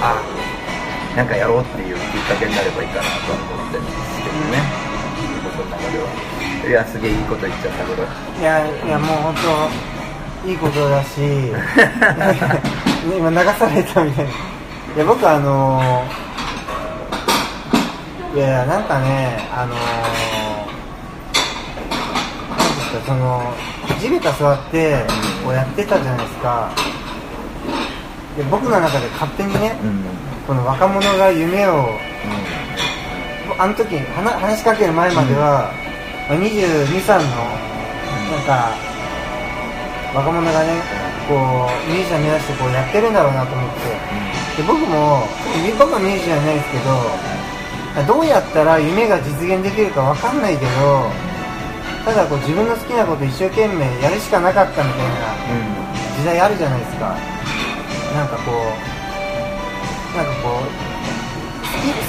[0.00, 0.22] あ
[1.16, 4.62] なんかやろうっていうきっかけになればいいかなとは思ってるんですけどね。
[5.44, 6.04] 僕の中では。
[6.68, 8.04] いやすげえいいこと言っちゃったけど。
[8.38, 9.89] いやいやもう本当
[10.46, 11.08] いいことだし
[13.16, 14.30] 今流されたみたいな。
[14.30, 16.04] いや僕あの
[18.34, 19.78] いやいやなんかねあのなん
[22.76, 23.54] ですかその
[24.00, 25.04] 地べた座って
[25.44, 26.68] こうやってたじゃないですか。
[28.36, 30.04] で僕の中で勝手にね、うん。
[30.46, 31.90] この若者が夢を
[33.58, 35.70] あの時話話しかける前までは、
[36.28, 38.89] まあ22、3のなんか
[40.14, 40.82] 若者がね
[41.28, 44.30] こうミュージシャン目指してこうやってるんだろうなと思って。
[44.56, 45.22] で僕も
[45.78, 46.78] 僕はミュージシャンじゃないですけ
[48.02, 51.06] どどうやったら夢が実現できるかわかんないけど
[52.04, 55.34] ただこう自分の好きなこと一生懸命やるしかなかったみたいな
[56.18, 57.16] 時代あるじゃないですか。
[58.14, 60.66] なんかこうなんかこう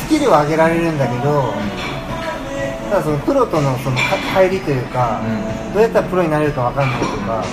[0.05, 1.53] スキルは上げられるんだけど
[2.89, 5.73] ただそのプロとのそのか入りというか、うん。
[5.73, 7.45] どうやったらプロになれるかわかんないとか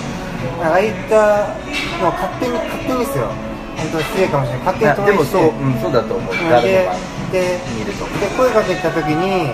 [0.63, 1.55] ああいった
[2.01, 3.27] のを勝手に勝手にですよ。
[3.79, 4.65] 本当失礼かもしれない。
[4.65, 6.33] 勝手にいやでもそう、投影してうん、そうだと思う。
[6.33, 6.89] うん誰で
[7.31, 9.53] で見るとで声かけた時に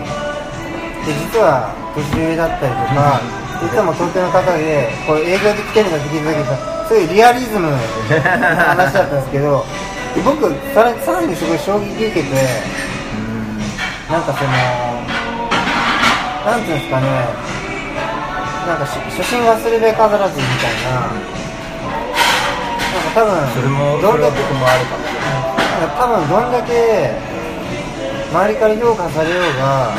[1.04, 3.20] で実は年上だったりとか、
[3.62, 6.48] 実はもう東京の方でこう営業で来てるんだって聞いた時に
[6.88, 9.66] そういうリアリズムの話だったんですけど
[10.16, 13.60] で僕さらさらにすごい衝撃受けてうん。
[14.12, 14.52] なんかその
[16.46, 17.08] なんていうんですかね
[18.66, 21.06] なんかし初心忘れべ飾らずみたいな。
[21.06, 21.14] なん
[23.06, 25.06] か多分それもどんだけ僕もあるかも。
[25.06, 27.14] なんか多分どんだけ
[28.34, 29.94] 周りから評価されようが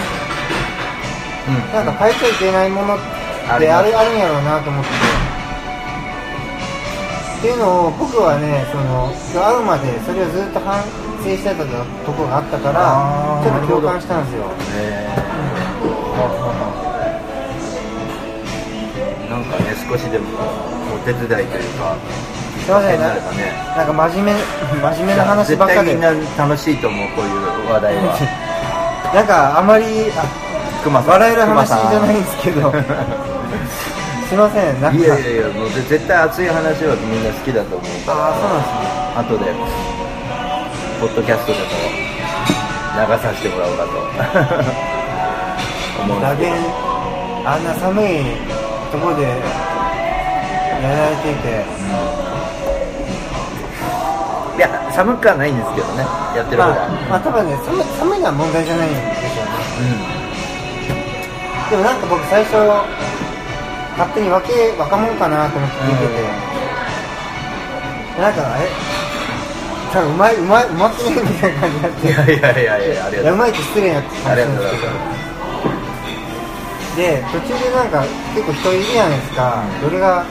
[1.47, 1.87] うん。
[1.87, 3.05] なんか変えちゃいけないものって
[3.49, 4.91] あるあるんやろうなと思って。
[7.39, 10.83] っていうのを僕はねその会うまでそれをずっと反
[11.23, 14.51] 省してたところがあったからちょっと共感したんですよ
[19.31, 20.27] なんかね少しでも
[20.95, 21.97] お手伝いというか
[22.67, 23.01] すいません。
[23.01, 24.43] なんか真面目
[24.83, 25.91] 真面目な話ばっかで。
[25.91, 27.29] 絶対みんな楽しいと思うこうい
[27.69, 28.19] う話題は。
[29.15, 30.25] なんかあまりあ
[30.85, 32.73] 笑える話じゃないんですけど。
[34.29, 34.99] すいませんなんか。
[34.99, 38.19] いやいやいやもうぜ絶対熱い話はみんな好きだと思うから。
[38.19, 38.87] ああそうなんですね。
[39.17, 39.55] 後で
[41.01, 41.65] ポッドキャストでも
[42.97, 43.91] 流させてもらおうかと。
[46.03, 46.25] 思う
[47.49, 48.56] あんな寒い
[48.93, 51.65] ところでやられていて。
[54.57, 56.01] いや寒くはないんですけどね。
[56.35, 58.97] やってる方まあ、まあ多分ね寒い寒いのは問題じゃないんで
[59.29, 59.53] すよね。
[61.69, 62.57] でもなんか僕最初
[64.01, 66.25] 勝手に若え若者かなと思って聞いてて、
[68.17, 68.73] なんかえ
[69.93, 71.21] 多分うまいうまいうまくね？
[71.21, 72.01] みたいな感じになって。
[72.01, 73.37] うん、いやいやいやいやありがとう。
[73.37, 74.01] まいって失礼なあ
[74.35, 74.81] りがとうござい話なんです。
[74.81, 75.16] けど
[76.97, 78.03] で途中でなんか
[78.35, 80.25] 結構人いるじゃないですか、うんどれが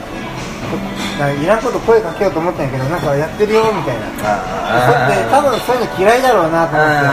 [1.18, 4.04] なんかいらんこと声かけようと思ったんやけどなんかやってるよみたいな。
[4.26, 7.06] あで多分そういうの嫌いだろうなと思って。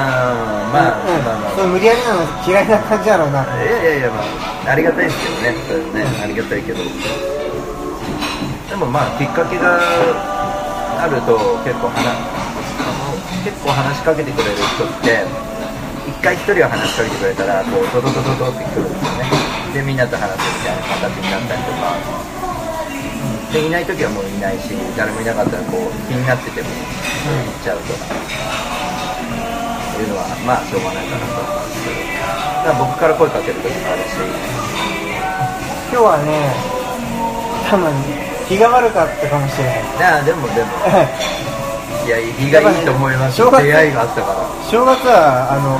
[0.73, 1.55] まあうんまあまあ。
[1.55, 3.45] そう無理やりなの嫌いな感じだろうな。
[3.45, 4.19] といやいやいや、ま
[4.67, 6.83] あ、ありがたいですけどね、それね、ありがたいけど。
[6.83, 9.79] でもまあ、きっかけが
[10.99, 12.03] あると、結構話、
[13.45, 15.23] 結構話しかけてくれる人って、
[16.09, 19.02] 一回一人は話しかけてくれたら、こう、ドドドドドってくるんです。
[19.73, 21.97] で、みんなと話すみたいな形になったりとか。
[23.51, 28.05] で、いない時はもういないし、誰もいなかったら、こう、気になってても、行っちゃうとか。
[29.99, 32.13] いうのは、まあ、しょうがないかなと思うんですけど。
[32.63, 34.63] だから僕から声かける時もあるし、
[35.93, 36.49] 今日はね
[37.69, 37.93] 多分
[38.49, 40.73] 気が悪かったかもしれない いやでもでも
[42.01, 45.77] いや日がいいと思いますね出会いがあったから正月はあの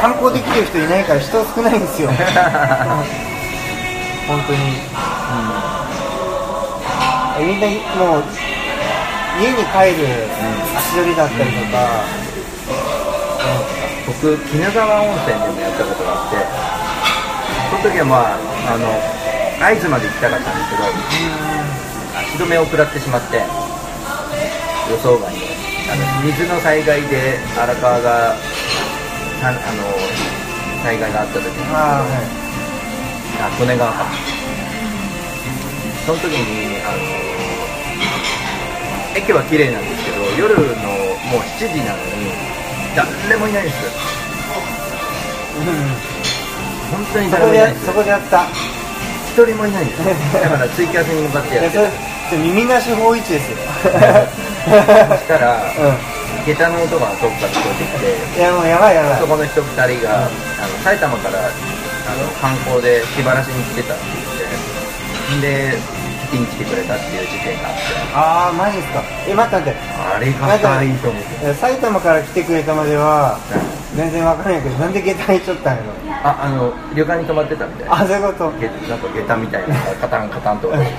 [0.00, 2.08] 観光できてる人いないから人少ないんですよ。
[4.26, 4.58] 本当に。
[7.40, 8.24] みんなもう
[9.40, 10.06] 家に帰る
[10.76, 12.04] 足取りだったりとか、
[14.06, 16.36] 僕鬼怒川温泉でもやったことがあって
[17.70, 18.84] その時はまああの
[19.60, 20.82] 会津まで行きたかったんですけど
[22.18, 23.38] 足止めを食らってしまって
[24.90, 25.26] 予想外の
[25.92, 28.49] あの水の災害で荒川がさ
[29.42, 29.58] あの
[30.84, 31.74] 災害があった時に。
[31.74, 32.10] ああはい。
[33.40, 34.04] あ利根川か
[36.04, 36.98] その時にあの
[39.16, 40.62] 駅は綺麗なんですけど夜の
[41.32, 42.36] もう7時なのに
[42.94, 43.90] 誰もいないんですよ。
[46.90, 48.44] 本当にそ誰もいないんですそこでやった。
[49.30, 50.04] 一人もいないんですよ。
[50.42, 51.96] だからツイキャスに向かってやっていやそれ
[52.28, 53.56] それ耳なし法一ですよ。
[53.56, 55.66] たそしたらう
[56.46, 59.20] 下駄の音が遠くから聞こえてきてんいやもうやばいやばい。
[59.20, 59.66] そこの人2
[59.98, 60.30] 人が、あの
[60.84, 61.50] 埼玉からあ
[62.16, 64.04] の観光で気晴らしに来てたって
[65.30, 65.78] 言ってで
[66.32, 67.80] 引きに来てくれたっていう事件があって。
[68.14, 69.02] ああマジっすか。
[69.28, 69.78] え待って待って。
[69.78, 71.54] ありがたいと思って。
[71.54, 73.38] 埼玉から来てくれたまでは
[73.96, 75.90] 全然わかんないけどなんで下駄にちゃったんやろ？
[76.22, 77.94] ああの旅館に泊まってたみたいな。
[77.94, 78.52] あそういうこと？
[78.60, 80.96] げなんか下駄みたいなカタンカタンと音がして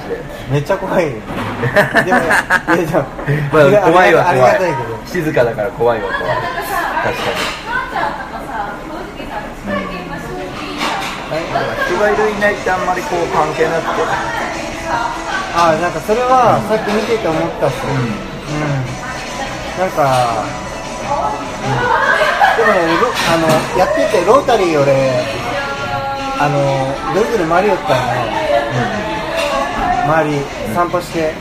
[0.52, 3.04] めっちゃ怖い でもいやいやでも
[3.52, 5.00] まあ、怖いわあり怖いがたいけど。
[5.06, 6.36] 静かだから怖いわ怖い。
[6.36, 7.36] 確かに、
[11.88, 14.02] 人がいるいないってあんまりこう関係なくて。
[15.54, 17.76] あなんかそれはさっき見てて思ったっす。
[17.84, 18.00] よ、うん。
[19.80, 20.44] なんか、
[21.04, 22.11] でもねロ
[22.62, 23.48] あの
[23.78, 24.94] やっててロータリー俺
[26.40, 28.04] あのぐるぐる回りよったんよ
[30.06, 30.42] 周り
[30.74, 31.34] 散歩して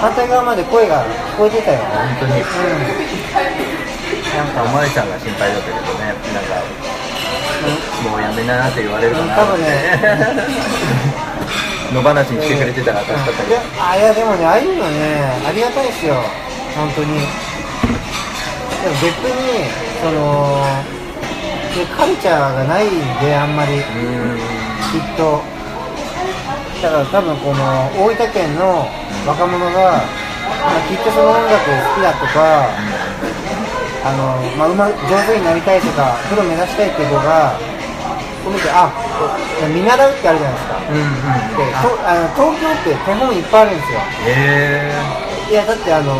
[0.00, 2.32] 反対側まで声が聞こえてたよ本当に。
[2.40, 2.46] うん。
[4.34, 6.60] なんかお前ちゃんが心配だったけどねなんか
[8.10, 9.68] もうやめなって言われるかな多分ね
[11.94, 13.60] 野放しにしてくれてたら助かったけど。
[13.80, 16.14] あいやでもねああいうのねありがたいですよ。
[16.76, 17.20] 本当に。
[18.82, 19.70] でも別に
[20.00, 20.62] その
[21.74, 22.90] でカルチャーがないん
[23.20, 23.82] であんまり。
[24.94, 25.42] きっと。
[26.82, 27.64] だから多分この
[27.96, 28.86] 大分県の
[29.26, 32.68] 若者が、まあ、きっとその音楽好きだとか
[34.04, 37.58] あの、まあ、うま上手になりたいとかプロ目指したいっていう子が
[38.44, 38.92] 見てあ
[39.72, 40.76] 見習うってあるじゃないですか。
[40.84, 41.56] うんうん。
[41.56, 43.98] でとあの東京って手本いっぱいあるんですよ。
[44.28, 44.92] へ
[45.48, 46.12] えいやだってあの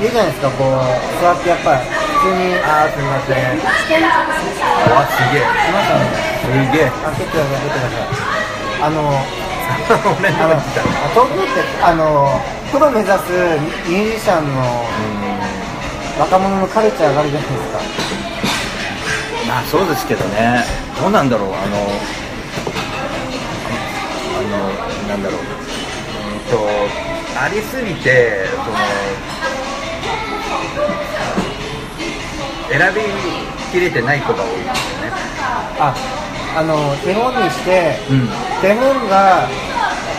[0.00, 0.80] 言うじゃないですかこう
[1.20, 1.84] 座ってやっぱり
[2.28, 3.72] にあーすみませんわ
[5.06, 5.42] すげえ。
[5.42, 6.04] 来ましたね
[6.42, 6.92] すげえ。
[7.04, 8.82] あ蹴ってください蹴ってください。
[8.82, 8.96] あの
[10.18, 12.40] 俺あのの来た東京ってあの
[12.72, 13.16] プロ目指す
[13.88, 14.60] ミュージシャンの
[16.18, 17.78] 若者のカルチャーがあるじゃないですか。
[19.48, 20.64] まあそうですけどね。
[21.00, 21.48] どうなんだろう。
[21.48, 21.56] あの
[24.38, 24.58] あの
[25.08, 25.40] なんだろう。
[25.40, 26.68] うんと
[27.38, 28.76] ありすぎてその
[32.70, 33.02] 選び
[33.72, 35.12] きれてない子が多いですよね。
[35.78, 35.94] あ
[36.56, 38.28] あの手本にしてうん。
[38.62, 39.48] 手本が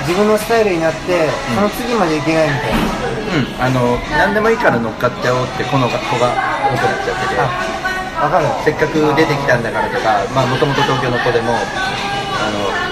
[0.07, 6.33] 自分のスタイルになってその次までいけないみたいな、うん、あの何でもいいから乗っかっちゃおうってこの子が
[6.67, 7.39] 多くなっちゃってて。
[7.39, 7.81] あ
[8.21, 8.45] わかる。
[8.63, 12.91] せっかく出てきたんだからとかまあもともと東京の子でもあの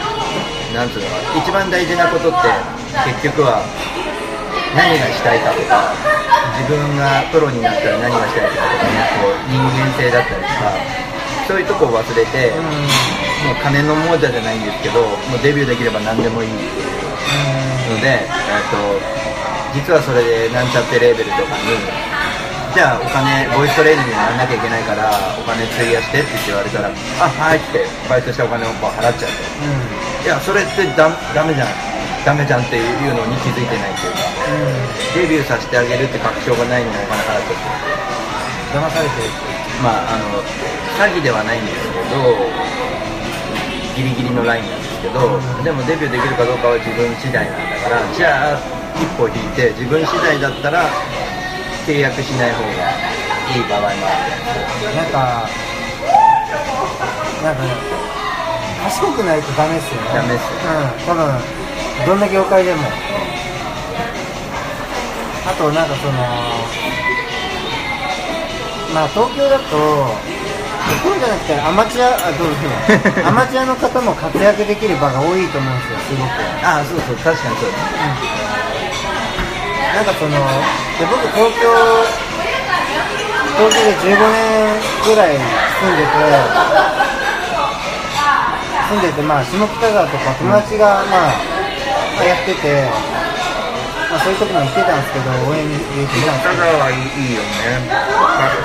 [0.73, 2.49] なんつうのか一番大事なことって
[3.05, 3.61] 結局は
[4.75, 5.93] 何がしたいかとか
[6.59, 10.73] 自分がプロになったら何がしたいかとかねこう人間性だったりとか
[11.47, 13.09] そういうとこを忘れて、うん。
[13.39, 18.27] もう金の亡者じゃないんですけどもうデビューできれば何でもいいっていうので、えっ
[18.69, 18.77] と
[19.73, 21.77] 実はそれでなんちゃってレーベルとかに
[22.73, 25.09] じゃあお金ボイストレーニングにならなきゃいけないから
[25.39, 30.25] お金費やしてって言われたらあはいってバイトしたお金をこう払っちゃうと。
[30.25, 31.88] いやそれってダダメじゃん
[32.25, 34.19] ダメじゃんっていうのに気づいてないっていうか。
[35.15, 39.29] デビューさせてあげるって確証がないのにお金払っちゃって騙されてる
[39.81, 40.41] まああの
[41.01, 42.37] 詐欺ではないんですけど
[43.97, 45.19] ギリギリのラインなんですけど、
[45.63, 48.61] でもデビューできるかどうかは自分次第なんだからじゃあ
[48.95, 50.87] 一歩引いて自分次第だったら
[51.85, 52.69] 契約しない方が
[53.49, 55.49] いい場合もあるなんか
[57.43, 57.73] なんかね
[58.85, 60.07] 賢くないとダメっすよね。
[60.13, 61.27] ダメっすうん多分
[62.05, 62.81] どんな業界でも。
[65.47, 66.13] あとなんかその
[68.93, 69.65] まあ東京だと
[71.03, 72.55] プロじゃなくてアマチュアあどうぞ。
[73.27, 76.29] アマチュアの方も活躍できる場が多いと思うんですよすごく。
[76.65, 77.69] ああそうそう確かにそう。
[77.69, 79.05] です
[79.95, 81.65] なんかそので僕東京
[83.57, 86.07] 東京で15年ぐらい住んでて
[88.89, 91.58] 住んでてまあ下北沢とか友達がまあ
[92.23, 92.89] やってて
[94.09, 97.85] まあ、そういうとこも行ってたんですけど応援に入れてたんですけどはいいよね。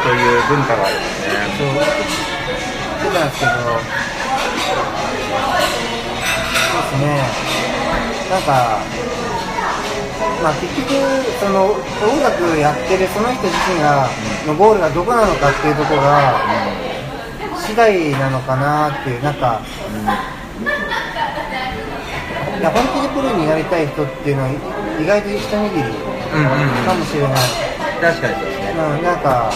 [0.00, 1.52] そういう文化があるよね。
[1.60, 1.68] そう。
[1.68, 3.52] 行ってたんですけど
[6.64, 7.20] そうですね。
[8.32, 8.80] なんか
[10.42, 10.96] まあ結局
[11.40, 14.08] その音楽やってるその人自身が
[14.46, 16.40] のゴールがどこなのかっていうところが
[17.60, 20.43] 次第なのかなっていうなんか、い
[22.64, 27.44] や本気でプロになりたい人っていうのは意外と一握りかもしれない、
[28.00, 28.72] 確かにそうですね。
[28.72, 29.52] うん、なんか、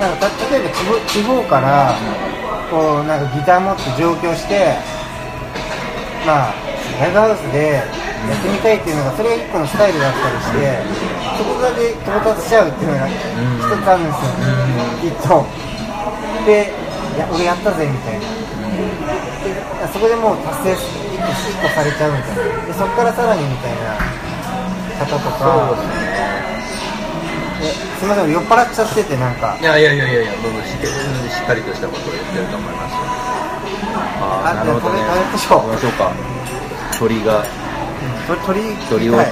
[0.00, 1.92] なんかた例えば地方地方から、
[2.72, 4.72] こうなんかギター持って上京して、
[6.24, 6.54] まあ、
[7.00, 10.80] ライブハウスでやってみたいっていうのが、それが一個のスタイルだったりして、
[11.36, 13.12] そこだけ到達しちゃうっていうのが一
[13.68, 15.44] つあるんですよ、きっと。
[16.48, 16.72] で、
[17.16, 19.29] いや、俺やったぜみたいな。
[19.80, 20.78] でそこでもう達成一
[21.16, 22.66] 個一個されちゃうみたいな。
[22.68, 23.96] で、そこからさらにみたいな
[25.00, 25.40] 方とか。
[25.40, 26.20] そうですね
[27.60, 32.98] えすみません、酔っ払っちゃってて、なんかい、やいやいやいやいや、僕ししっかりとしたことを言ってると思いますよ。
[34.20, 35.00] あああ、なるほどね。
[35.00, 36.12] 食べましょう食べましょうか。
[36.98, 37.44] 鳥が
[38.46, 39.26] 鳥、鳥を、はい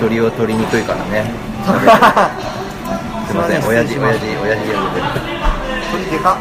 [0.00, 1.24] 鳥を取りにくいからね。
[3.26, 5.00] すみません、親父親父親父ギャグで。
[5.90, 6.36] 鳥でか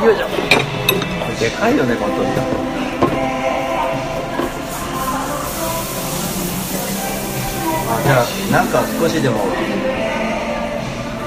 [0.00, 0.04] っ。
[0.04, 0.26] よいしょ。
[1.40, 2.71] でかいよねこの鳥が。
[8.00, 9.36] じゃあなんか少しでも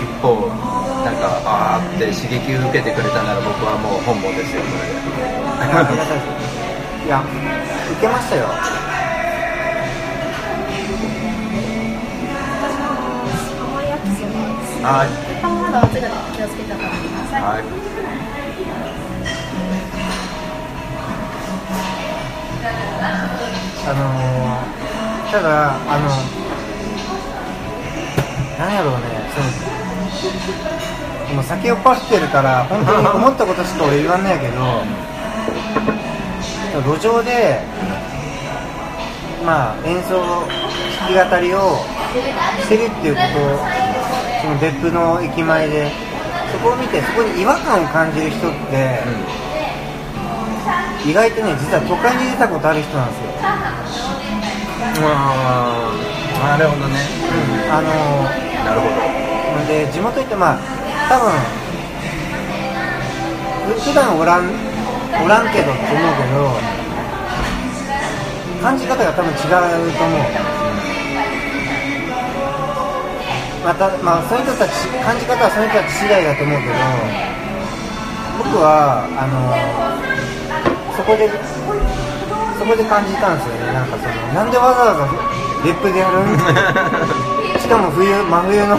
[0.01, 0.49] 一歩
[1.05, 4.95] なんかあーって刺激を受けてくれたなら僕はもう本望ですよこれで。
[7.05, 7.23] いや、
[7.91, 8.47] 受けましたよ。
[14.85, 15.35] はい
[17.35, 17.63] はい。
[23.87, 26.44] あのー、ただ、あの、
[28.57, 28.99] なんやろうね、
[29.35, 29.41] そ
[31.29, 34.55] の、もう酒酔っ払ってるから、本当に思ったことしか俺言わんないけど、
[36.93, 37.59] 路上で、
[39.45, 40.19] まあ、演奏、
[40.99, 41.77] 弾き語りを
[42.63, 43.59] してるっていうことを、
[44.41, 45.91] その別府の駅前で、
[46.51, 49.01] そこを見て、そこに違和感を感じる人って、
[51.05, 53.25] 意外とね、実は都会に出たことある人なんですよ。
[55.03, 55.91] あ
[56.43, 57.24] あなるほどね。
[57.69, 57.89] あの
[58.63, 58.95] なるほど。
[59.67, 60.57] で地元行ってまあ
[61.09, 61.31] 多分
[63.75, 64.45] ふ普段おらん
[65.23, 66.51] おらんけどって思うけど
[68.61, 69.37] 感じ方が多分違う
[69.97, 70.19] と思う。
[73.65, 74.71] またまあその人たち
[75.03, 76.73] 感じ方はその人たち次第だと思うけど
[78.45, 79.33] 僕はあの
[80.95, 81.25] そこで
[82.59, 83.73] そこで感じたんですよね。
[83.73, 85.09] なんかそのなんでわざわざ
[85.65, 86.37] 別府でやるん？
[87.65, 88.77] しかも冬真冬の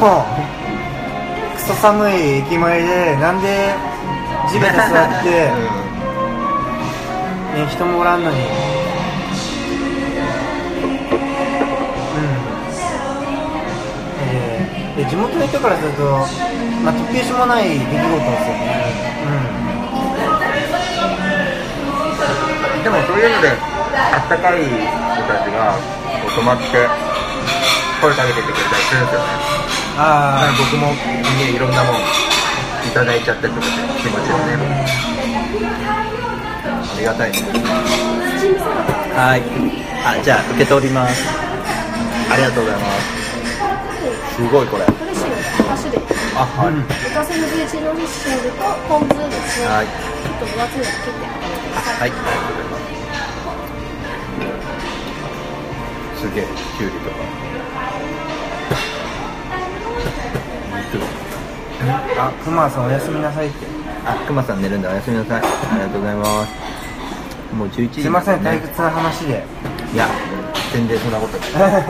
[1.56, 3.74] クソ寒い駅前でなんで
[4.48, 5.50] 地べた座って、
[7.58, 8.36] ね、人もおらんのに。
[8.36, 8.40] う
[14.94, 14.94] ん。
[14.94, 16.02] でで地元の人からすると、
[16.84, 18.86] まあ、突拍子もない出来事ですよね、
[22.84, 24.70] でもそういうのであったかい人
[25.26, 25.74] たちが
[26.36, 27.15] 泊まって
[28.00, 29.26] 声かけててくれたりするんですよね。
[29.96, 32.00] うん、あだから僕もねいろんなもんい
[32.94, 34.56] ただいちゃったりとかして気持ちをね。
[36.66, 37.38] ありがたいね。
[39.14, 39.42] はい。
[40.04, 41.24] あじゃあ受け取ります。
[42.30, 44.36] ありがとうございます。
[44.36, 44.84] すごいこれ。
[46.36, 49.86] あはい、うん豚背のビーチドレッシングとポン酢ですね、はい。
[49.86, 52.76] ちょっと分厚いの切って食べてください、はい、ありがとうございま
[56.12, 56.20] す。
[56.20, 56.44] すげえ、
[56.76, 57.45] きゅうりとか。
[61.90, 63.66] あクマさんおやすみなさいって
[64.04, 65.40] あ、くまさん寝るんだ、おやすみなさい。
[65.40, 66.52] ありがとうございます。
[67.54, 69.44] もう11時、すいません退屈な話で
[69.92, 70.06] いや、
[70.72, 71.82] 全然そんなこと ない。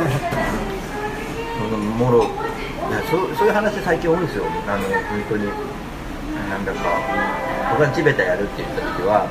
[1.99, 4.45] もろ、いやそうそういう話最近多いんですよ。
[4.69, 4.93] あの、本
[5.29, 5.47] 当に。
[6.51, 6.79] なんだか、
[7.71, 9.27] 僕が地べたやるって言った時は、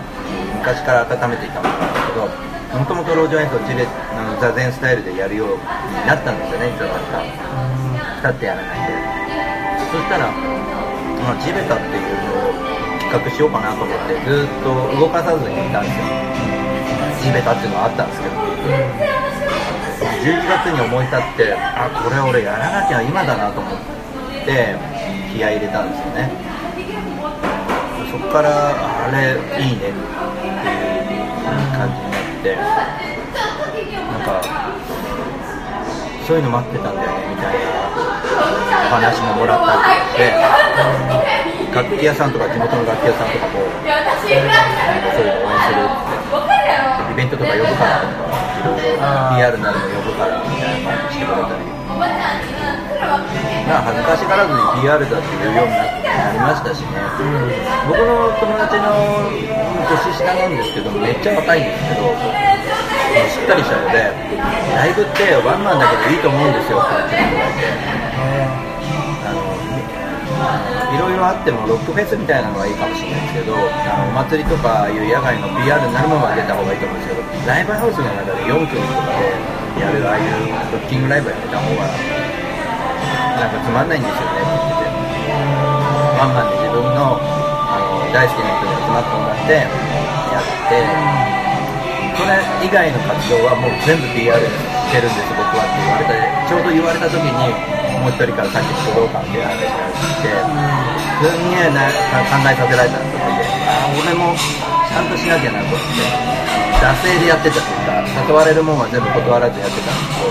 [0.59, 3.87] 昔から温めていたものなんだけど、もともと路上演奏地べ
[4.17, 7.21] あの座禅スタイルでやるようになったんですよね、いつの間にか。
[8.23, 8.94] 立ってやらないで。
[9.95, 12.59] そしたら、まあ、地べたっていうのを
[12.99, 16.03] 企画しようかなと思って、ずっと動かさずにいたんですよ。
[17.23, 18.35] 地べたっていうのはあったんですけど。
[20.25, 23.77] 11月に思い立ってあこれ俺やらなきゃ今だなと思っ
[24.43, 24.75] て
[25.31, 26.31] 気合入れたんですよね
[28.11, 28.73] そこから
[29.07, 30.01] あれいいねっていう
[31.77, 32.55] 感じになって
[34.01, 34.41] なんか
[36.25, 39.75] そういうの待ってたんだよねみたいなお話ももらった
[40.15, 40.35] りで
[41.73, 43.59] 楽器屋さんとか地元の楽器屋さんとかも
[44.21, 44.43] そういう
[45.31, 46.15] の応援するって。
[47.15, 48.99] イベントとか呼ぶからとかいろいろ
[49.39, 51.63] PR なるの呼ぶからみたいな感じしてくれたり。
[51.95, 55.87] まあ恥ずかしがらずに PR だって言うようにな
[56.33, 56.91] りましたしね、
[57.87, 59.31] 僕の友達の
[59.87, 62.11] 年下なんですけどめっちゃ若いんですけど
[63.31, 64.11] しっかりしたので
[64.75, 66.83] ライブってワンマンだけどいいと思うんですよ。
[66.83, 68.04] って言ってもらえて
[69.25, 69.41] あの
[70.93, 81.83] いろいろあってもロックフェスみたいなのはいいかもしれないですけどあのお祭りとかいう野外の PR になるものは出た方がいいと思うんですけどライブハウスの中で4組とかでやるああいうロッキングライブやめた方が
[83.35, 84.39] なんかつまんないんですよね。
[84.39, 84.95] って言ってて
[86.15, 91.25] ワンマンで自分のあの大好きな人に集まってもらってやって
[92.15, 96.15] それ以外の活動はもう全部 PR してるんです僕はって言われて
[96.47, 97.74] ちょうど言われた時に
[98.05, 101.97] もう一人からさっきの武道館っていう話がしてすんげえな考
[102.45, 103.33] えさせられた時で
[103.65, 106.05] あ俺もちゃんとしなきゃなと思って
[106.85, 110.29] 惰性でやってたっていうか誘われるもんは全部断らずやってたんですけど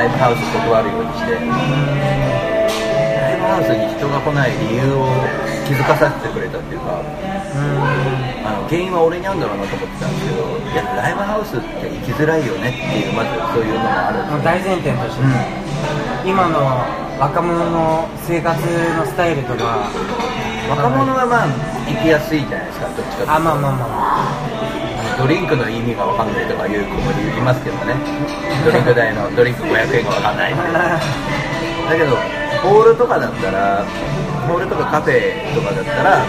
[0.00, 1.44] ライブハウス断るようにしてラ
[3.36, 5.12] イブハウスに人が来ない理由を
[5.68, 7.04] 気づかさせてくれたっていうか
[8.48, 14.48] あの原因は俺にあるんだろうなと思ってたんですけどいやライブハウスって行きづらいよねっていうまずそういうのもあるんですよ。
[14.48, 15.57] 大前提として、
[16.28, 16.60] 今の
[17.18, 19.88] 若者の生活のスタイルとか
[20.68, 21.46] 若者はまあ
[21.88, 23.32] 行きやすいじゃないですかどっちかっていうと。
[23.32, 27.96] あまあまあまあドリンクの意味が分かんないとかいう子もいますけどね。
[28.62, 30.52] ドリンク代のドリンク500円が分かんない
[31.88, 32.14] だけど
[32.62, 33.82] ホールとかだったら
[34.46, 36.20] ホールとかカフェとかだったら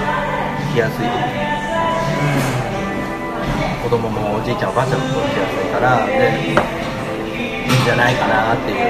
[0.74, 1.06] 来やすい。
[3.84, 6.56] 子供もおじいちゃんおばあちゃんも来やすいからでいいん
[7.90, 8.86] じゃないかなっていう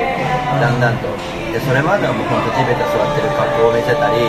[0.59, 1.07] だんだんと
[1.55, 4.27] でそれまではもう本当地べた座ってる格好を見せたり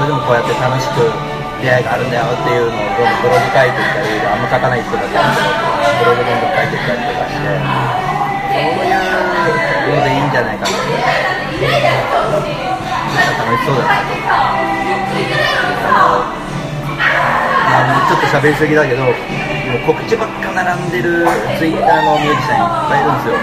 [0.00, 1.12] れでもこうやって楽しく
[1.60, 7.52] 出会いがあるんだよっていうのをどんどんブログ書いていったりあんま書かない人だけあるけどブログどんどん書いていったりとかして
[8.48, 8.64] そ
[9.92, 10.88] ういうのでいいんじゃないかなと
[13.44, 14.16] 楽しそうだなと
[17.68, 19.04] まあちょっと喋りすぎだけど
[19.68, 21.26] もう告知ばっか並んでる
[21.58, 23.36] ツイッターのミュージシャンいっぱいいるんですよ。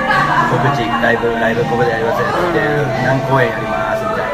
[0.50, 2.60] 告知ライブライブここでやりますって
[3.06, 4.34] 何公演やりますみたい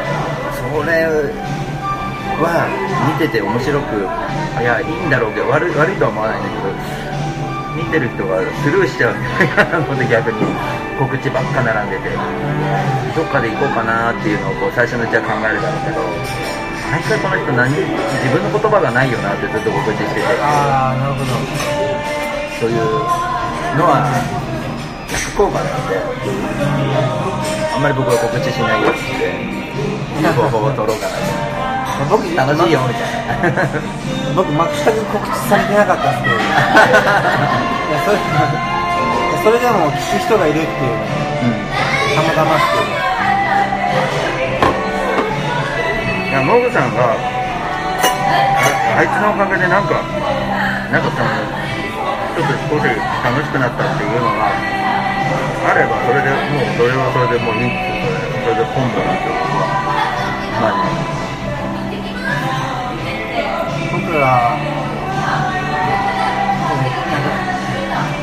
[0.56, 1.04] それ
[2.40, 2.64] は
[3.06, 4.08] 見てて面白く
[4.60, 6.72] いやいいんだろうけど悪い悪いとは思わないんだけど
[7.76, 10.44] 見てる人がスルーしちゃうんじゃないかなと思って逆に
[11.00, 12.12] 告知ばっか並んでて
[13.16, 16.00] どっかで行こうかなっていうのをこう最初のうちは考えるだろうけど
[16.92, 17.88] 毎回この人何自
[18.28, 20.28] 分の言葉がないよなってずっと告知してて。
[20.44, 21.32] ああなるほど。
[22.60, 22.84] そういう
[23.80, 24.12] のは
[25.08, 25.96] 逆効果なんで
[27.72, 32.12] あんまり僕は告知しないようにしていい方法を取ろうかなと。
[32.12, 33.64] 僕楽しいよみたいな。
[34.36, 36.44] 僕全く告知されてなかったんですけど。
[39.42, 41.08] それでも聞く人がいるっていうの
[41.40, 41.72] うん。
[42.14, 43.01] たまたまですけど
[46.32, 47.20] いやノブさんがあ
[48.96, 50.00] あいつのおかげでなんか
[50.88, 52.88] なんかそのちょっと少し
[53.20, 59.76] 楽しくなったっていうのがあればそれでもうそれはそれでもういいんですよそれで本部なんですよ僕は
[60.56, 60.80] まあ
[63.92, 64.56] 僕は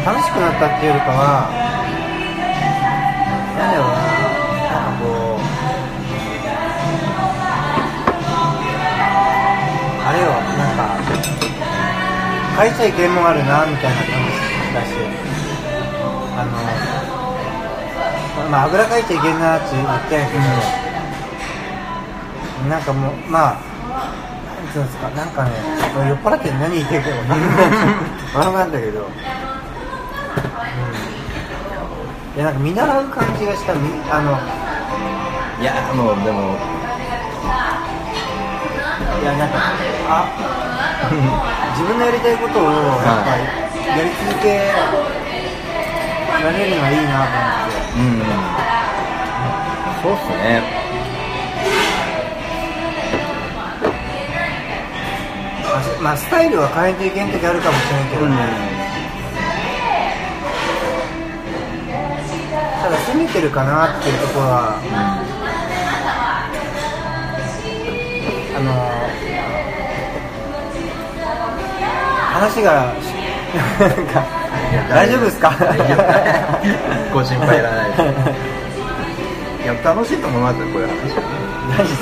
[0.01, 1.68] 楽しくなったっていうよりかは
[12.60, 14.36] 書いちゃいけんもんあるなみたいな感じ
[14.76, 14.99] がして
[16.36, 16.51] あの
[18.51, 20.43] まああぐらかいちゃいけんなって言ってんやけど、
[22.68, 23.70] なんかもうまあ
[24.60, 25.51] なんつうんですか、なんかね、
[26.10, 28.68] 酔っ払って何言ってるか分かんない。
[28.68, 29.07] んだけど、うん。
[32.36, 34.38] いや、なんか見習う感じがした、みあの、
[35.62, 36.57] いやもうでも
[39.22, 39.55] いや、なんか、
[40.10, 40.28] あ、
[41.10, 43.41] 自分のやりたいことを、やっぱり、
[43.97, 44.60] やり続け
[46.43, 47.89] られるのはいいなと思って。
[47.97, 48.60] うん
[50.01, 50.62] そうっすね。
[56.01, 58.32] まあスタイルは変えていけん時あるかもしれんけど、うん。
[62.82, 64.80] ただ攻めてるかなっていうところは、
[68.55, 68.89] あの
[72.40, 72.94] 話が
[73.80, 74.26] なんか
[74.90, 75.52] 大丈夫ですか？
[77.14, 78.02] ご心配いらないです。
[79.68, 80.80] や楽しいと思いますよこ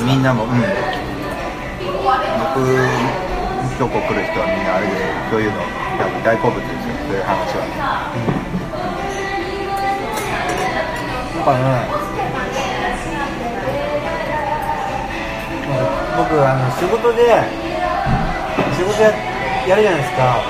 [0.06, 0.68] みんなも、うん、僕今
[3.82, 4.94] 日こう来る人はみんなあれで
[5.32, 5.58] そういうの
[5.98, 7.66] 多分大好物ですよそういう話は。
[11.36, 11.44] なん。
[11.44, 11.62] かね
[16.18, 17.44] 僕あの仕事で
[18.78, 19.12] 仕事や
[19.68, 20.42] やるじゃないですか。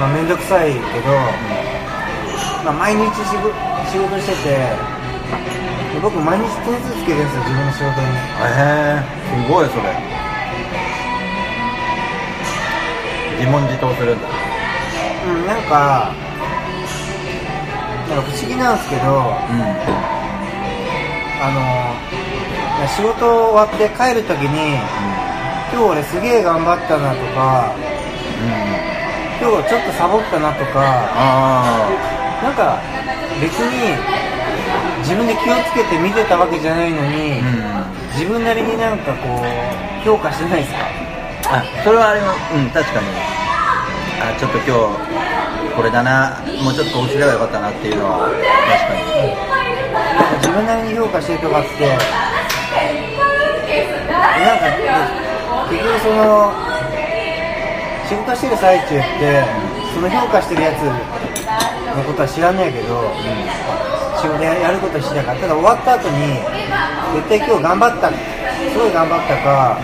[0.00, 1.14] まあ面倒くさいけど、
[2.64, 3.54] まあ、毎日仕事
[3.92, 4.58] 仕事してて
[5.94, 8.06] で僕毎日点数つけてるんですよ自分の仕事に。
[8.06, 8.58] へ
[8.98, 9.94] えすごいそれ。
[13.38, 14.26] 自問自答するんだ。
[15.26, 16.12] うんなんか
[18.10, 19.14] なんか不思議なんですけどうん。
[21.44, 24.78] あの仕事終わって帰るときに
[25.72, 27.74] 今日俺すげえ頑張ったなとか
[29.40, 31.88] 今日ちょっとサボったなとかあ
[32.42, 32.78] なんか
[33.40, 33.96] 別に
[35.00, 38.10] 自分で気をつけて見てたわけじゃないのに、あうん。
[38.12, 39.46] 自分なりになんかこう
[40.04, 40.78] 評価してないですか？
[41.58, 43.06] あそれはあれもうん確かに。
[44.22, 44.70] あちょっと今日
[45.76, 46.40] これだな。
[46.62, 48.40] もうちょっとこうすればよかったなっていうのは確
[48.88, 49.02] かに。
[50.38, 51.96] 自分なりに評価してるとかってな
[54.54, 54.64] んか
[55.74, 56.54] 結局その
[58.06, 59.42] 仕事してる最中って
[59.90, 60.94] その評価してるやつの
[62.06, 63.10] ことは知らないけど、
[64.22, 65.48] 仕事やることしてたからた。
[65.50, 66.38] だ終わった後に
[67.18, 69.82] 絶対今日頑張ったすごい頑張ったか、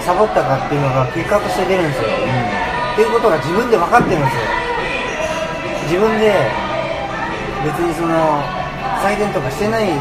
[0.00, 4.40] サボったかっていうのが結果として出るんですよ、っていうことが自分で分かってるんですよ。
[5.84, 6.32] 自分で
[7.64, 8.40] 別にその
[9.04, 9.92] 採点とかしてないに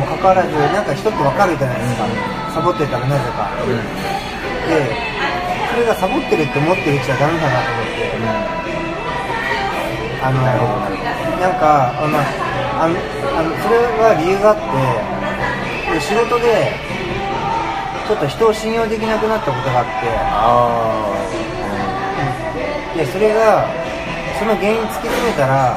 [0.00, 2.08] もかかわらずなんか人って分かるじゃないですか、
[2.56, 3.52] サボってたらなぜか、
[4.66, 4.72] そ
[5.78, 8.10] れがサボってるって思ってるうちはダメだなと思って、
[10.22, 10.42] あの
[11.38, 12.18] なんかあの
[12.82, 12.98] あの
[13.38, 16.72] あのそれは理由があってで仕事で
[18.08, 20.08] ちょっと人を信用できなくなったことがあって。
[20.10, 21.12] あ
[22.96, 23.68] でそれが
[24.38, 25.76] その原因突き詰めたら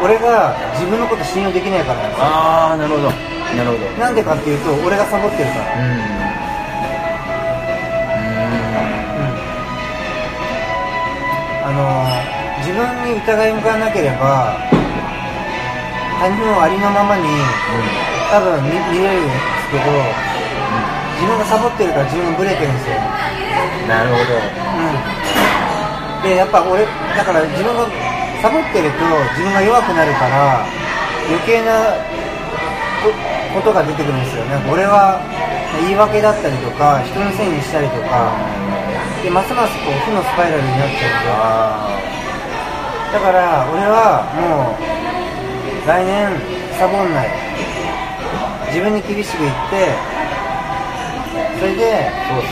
[0.00, 2.24] 俺が自分のこと信用できないからなんですよ。
[2.24, 3.10] ああなるほど。
[3.10, 3.90] なるほど。
[3.98, 6.31] なんでかっていうと俺がサボってるから、うん
[11.62, 12.10] あの
[12.58, 14.58] 自分に疑い向かわなければ
[16.18, 17.26] 他人をありのままに
[18.30, 19.86] 多分見見れるんですけど
[21.22, 22.98] 自分がサボってるから自分がブレてるんですよ、
[23.86, 24.34] なるほど。
[24.34, 24.90] う
[26.18, 26.82] ん、でやっぱ俺
[27.14, 27.86] だから自分が
[28.42, 29.06] サボってると
[29.38, 30.66] 自分が弱くなるから
[31.30, 31.94] 余計な
[33.06, 33.14] こ
[33.54, 35.22] ことが出てくるんですよなんか俺は
[35.78, 38.34] 言い訳だったりとか人のせいにしたりとか
[39.22, 41.30] でますますこう負のスパイラルになっちゃうんで。
[41.30, 41.88] あ
[43.12, 44.80] だから俺はもう
[45.86, 46.32] 来年
[46.78, 47.28] サボんない。
[48.72, 49.92] 自分に厳しく言って。
[51.60, 52.48] それでそうっす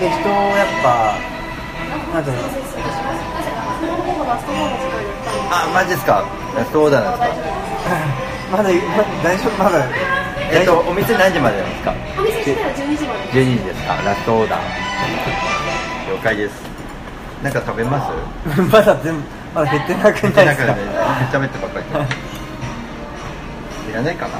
[0.00, 1.16] で人をやっぱ
[2.12, 2.42] なんていうの？
[5.50, 6.24] あマジですか？
[6.72, 7.46] そうだなんですか。
[8.52, 8.70] まだま
[9.24, 9.64] 大丈夫？
[9.64, 9.86] まだ。
[10.52, 11.94] えっとお店何時までですか？
[12.18, 13.40] お店自体は12時まで。
[13.40, 13.94] 12時ですか？
[14.04, 14.60] ラストオーダー
[16.20, 16.52] 了解です。
[17.42, 17.98] なんか食べま
[18.46, 18.60] す？
[18.70, 19.22] まだ全部
[19.54, 20.42] まだ減ってなくないですか？
[20.42, 20.80] なんかね
[21.32, 21.86] 喋ってばっかり
[23.90, 23.94] い。
[23.94, 24.34] らないかな？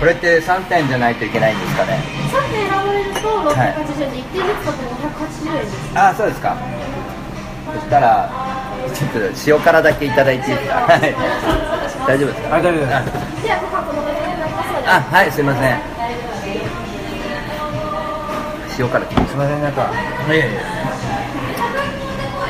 [0.00, 1.98] これって3点じゃないといけないんですかね
[2.30, 5.98] ？3点選ばれると680円で1点ずつ買って580円です。
[5.98, 6.56] あそうですか
[7.74, 8.30] そしたら
[8.94, 10.74] ちょっと塩辛だけいただいていいですか？
[10.86, 11.14] はい。
[12.06, 12.56] 大丈夫ですか？
[12.56, 12.94] あ大丈夫です。
[14.86, 15.00] あ。
[15.00, 15.80] はいすいません。
[18.78, 19.06] 塩辛。
[19.06, 19.90] すすいませんなんか。
[20.28, 20.60] いやいや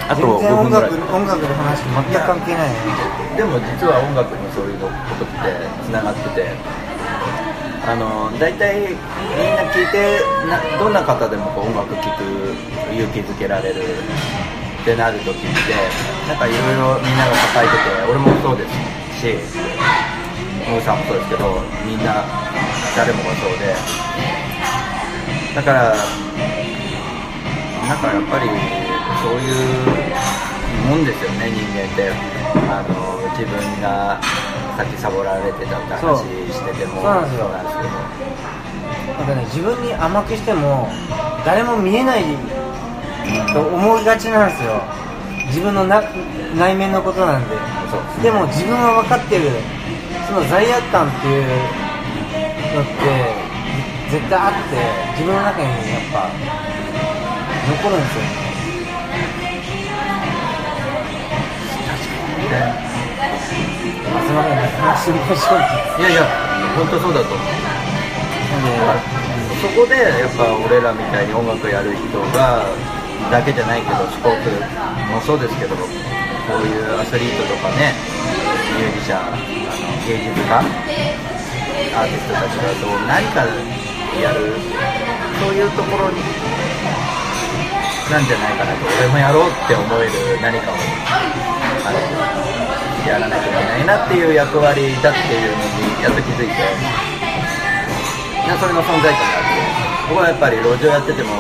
[0.07, 0.91] あと5全然音分ぐらい。
[0.91, 2.71] 楽音楽の話と全く関係ない。
[3.37, 5.49] でも実は音楽にそういうことって
[5.87, 6.53] つながってて。
[7.87, 8.97] あの大体みん
[9.57, 10.19] な聞いて
[10.49, 12.25] などんな方でもこう音楽聴く
[12.97, 13.83] 勇気づけられる
[14.85, 15.49] ってなる時って
[16.29, 18.77] なんかいろいろみんなが抱えてて俺もそうです
[19.17, 19.33] し
[20.69, 21.57] モグさんもそうですけど
[21.89, 22.21] みんな
[22.95, 23.73] 誰もがそうで
[25.57, 25.97] だから
[27.89, 28.49] なんかやっぱり
[29.25, 29.89] そういう
[30.91, 32.45] もんですよね人間って。
[32.55, 34.21] あの自分が
[34.77, 36.19] さっきサボられてたって話
[36.53, 37.01] してても。
[37.01, 37.49] そうなんですよ。
[37.49, 37.89] なんですけど。
[39.19, 40.89] なんかね自分に甘くしても
[41.45, 42.25] 誰も見えない
[43.53, 44.83] と思いがちなんですよ。
[45.47, 46.03] 自分のな
[46.57, 47.57] 内面のことなんで。
[48.23, 49.51] でも自分は分かってる。
[50.27, 51.45] その罪悪感っていう
[54.11, 54.77] 絶対あって
[55.13, 56.31] 自分の中にやっぱ
[57.69, 58.23] 残るんですよ。
[62.51, 62.85] ね。
[64.13, 66.19] まあすみませんね話の正直いやいや
[66.77, 67.45] 本当そうだと思う。
[69.61, 72.65] そこでやっぱ俺らみたいに音楽やる人が
[73.31, 74.51] だけじゃないけどスポーツ
[75.13, 75.85] もそうですけどこ
[76.57, 77.95] ういうアスリートとかね
[78.77, 79.39] ミュージシャンあの
[80.07, 80.59] 芸術家
[81.95, 83.45] アーティストたちがどう何か
[84.21, 84.53] やる
[85.41, 86.21] そういうところに
[88.11, 90.75] なんじゃないかなと俺もやろうって思える何かを
[91.87, 95.65] あのやらなきゃいけないなっていう役割だっていうの
[95.99, 97.15] にやっと気づいて。
[98.59, 101.31] それの存在感があって僕はやっぱり路上やってても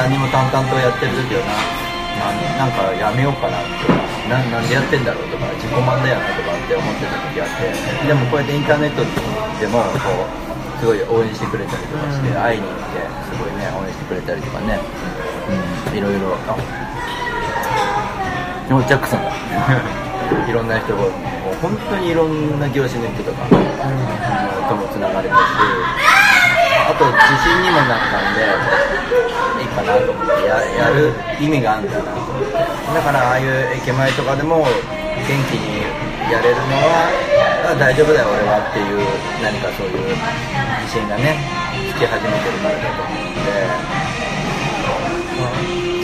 [0.00, 4.00] 何も淡々とやってる時はなななんかやめようかなとか
[4.32, 7.60] ななんでやってんだろうとか自己満だよなとかって思ってた時があっ
[8.00, 10.40] てでもこうやってインターネットでもこう
[10.80, 14.80] すごい応援してくれたりとかして、会いに行ってすごいね応援してくれたりとかね、
[15.92, 16.32] うん、いろいろ。
[16.48, 16.56] あ
[18.72, 19.28] おジャックさんだ。
[20.48, 21.10] いろんな人がもう
[21.60, 25.40] 本当にいろんな業種の人とか、うん、ともつながれたし
[26.90, 28.42] あと自信にもなったんで
[29.62, 35.86] いいかなと思ってややる意味があるんだなだからああいう駅前とかでも元気に
[36.26, 39.06] やれるのは大丈夫だよ俺はっていう
[39.38, 40.18] 何かそういう
[40.82, 41.38] 自信がね
[41.94, 43.70] つき始めてるからだと思うので、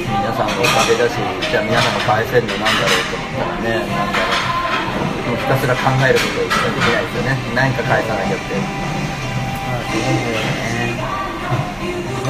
[0.07, 7.35] 皆さんのおかげだしじゃあ皆さんが返せるのなんだろうと思ったらねなんだろうもうひたすら考えることしかできないですよね。
[7.59, 8.86] 何か返さなきゃって。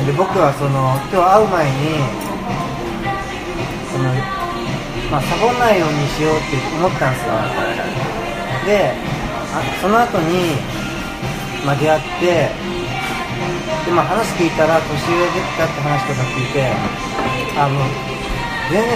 [0.07, 1.99] で僕はその今日会う前に
[3.91, 4.07] その、
[5.11, 7.35] まあ、サボんないようにしようって思ったんですよ。
[8.71, 8.95] で
[9.51, 10.63] あその後に、
[11.67, 12.55] まあ、出会って
[13.83, 15.27] で、まあ、話聞いたら年上
[15.59, 16.71] だって話とか聞いて
[17.59, 17.83] あの
[18.71, 18.95] 全然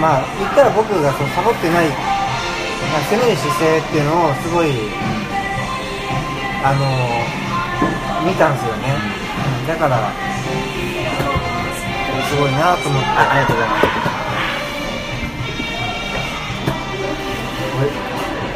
[0.00, 4.70] まあ言ったら僕がそうサボってない、攻める姿勢っていうのをすごい
[6.64, 6.80] あの
[8.24, 8.96] 見たんですよね、
[9.60, 10.10] うん、だから
[12.26, 13.08] すごいなと思って。
[13.08, 13.86] あありがとうございます。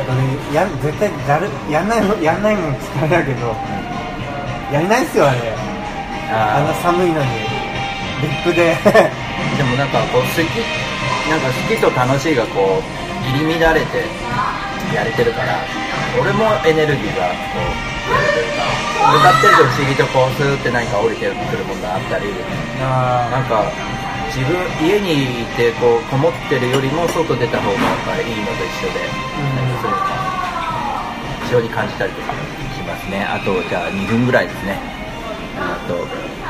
[0.09, 3.55] 俺や絶対だるやんないもやんないもんってあれだけど
[4.73, 5.39] やりないっすよあれ。
[6.33, 7.29] あの寒いのに。
[8.23, 8.75] リップで。
[9.57, 10.39] でもなんかこう好き
[11.29, 12.83] なんか好きと楽しいがこう
[13.37, 14.03] 入り乱れて
[14.95, 15.61] やれてるから
[16.21, 17.35] 俺もエネルギーがこ
[17.85, 17.88] う
[18.99, 22.27] やれてるかってると不思議とこうスーって何か降りてくるものがあったり
[22.83, 23.71] あなんか
[24.35, 29.19] 自分家にいてこうこもってるよりも外出た方がやっぱりいいのと一緒で、う
[29.51, 29.83] ん。
[29.83, 30.15] そういうのが
[31.45, 33.25] 非常に感じたりとかしますね。
[33.25, 34.79] あとじゃあ2分ぐらいですね。
[35.59, 36.07] あと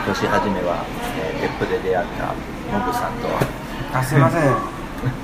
[0.06, 0.84] 年始めは、
[1.16, 2.34] えー、別府で出会った
[2.72, 3.28] モブさんと
[3.92, 4.77] あすいません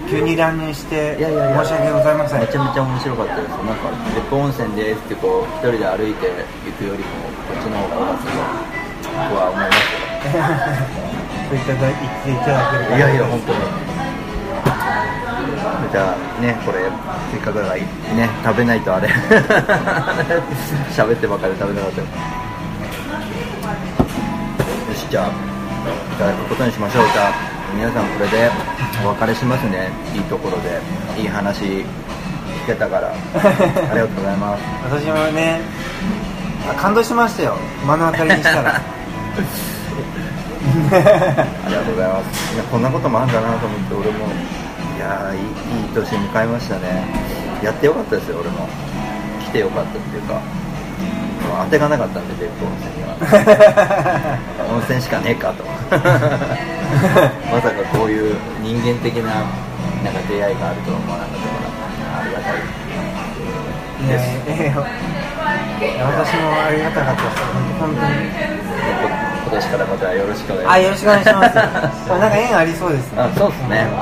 [0.09, 7.07] 急に乱入していやいやいや申し訳ございませんめちゃめちゃ面白かったですなんか別府温泉ですってこう一人で歩いて行くよりも
[7.49, 8.39] こっちの方が多かったと
[9.11, 9.79] 僕は思います
[10.22, 10.39] けど
[11.45, 12.91] そういっただ言っていただけるか？
[12.91, 13.59] らいやいや、本当に。
[15.93, 16.79] じゃあね、これ、
[17.31, 17.85] せっかくだから、ね、
[18.43, 19.09] 食べないとあれ。
[20.97, 22.07] 喋ってばかりで食べなかったよ。
[24.89, 25.31] よし、じゃあ、い
[26.18, 27.05] ただくことにしましょう。
[27.12, 27.33] じゃあ、
[27.75, 28.51] 皆さんこれで
[29.05, 29.91] お別れしますね。
[30.14, 30.81] いいところで、
[31.20, 31.85] いい話聞
[32.66, 33.09] けたから。
[33.12, 34.62] ありがとうございます。
[34.85, 35.61] 私もね
[36.70, 37.57] あ感動しましたよ
[37.87, 38.81] 目の当たりにしたら
[40.91, 42.55] ありがとうございます。
[42.55, 44.27] いや、こんなこともあるんだなと思って、俺も。
[44.97, 47.05] いやーいい、いい年迎えましたね。
[47.62, 48.68] やってよかったですよ、俺も。
[49.45, 50.41] 来てよかったっていうか。
[51.49, 53.17] まあ当てがなかったんで、別府温泉には。
[54.71, 55.65] 温泉しかねえかと。
[55.65, 59.45] まさかこういう人間的な、
[60.03, 62.21] なんか出会いがあるとは思わなかったから。
[62.21, 62.85] ありがたい。
[64.05, 64.19] いやい
[64.49, 67.37] やいや私もありがたかったです
[67.81, 68.13] 本当に
[69.01, 69.09] こ
[69.45, 70.75] 今年からまたよろしくお願いします。
[70.75, 73.97] あよろしくお願いしますなんか縁ありそうですねあそうですね、うん、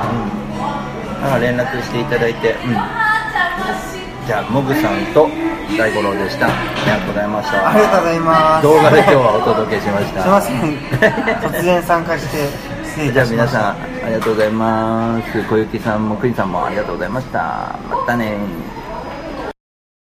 [1.22, 2.72] だから連絡していただいて、うん、
[4.26, 5.28] じゃあモブさんと
[5.76, 6.46] 大五郎でした。
[6.46, 6.50] あ
[6.84, 7.70] りがとうございました。
[7.70, 8.62] ありがとうございます。
[8.62, 10.22] 動画で今日はお届けしました。
[10.22, 10.76] すいません。
[11.40, 12.48] 突然参加して
[12.84, 13.58] 失礼いじゃあたしました。
[13.58, 15.42] 皆さんありがとうございます。
[15.48, 17.78] 小雪さんもくにさんもありがとうございました。
[17.90, 18.36] またね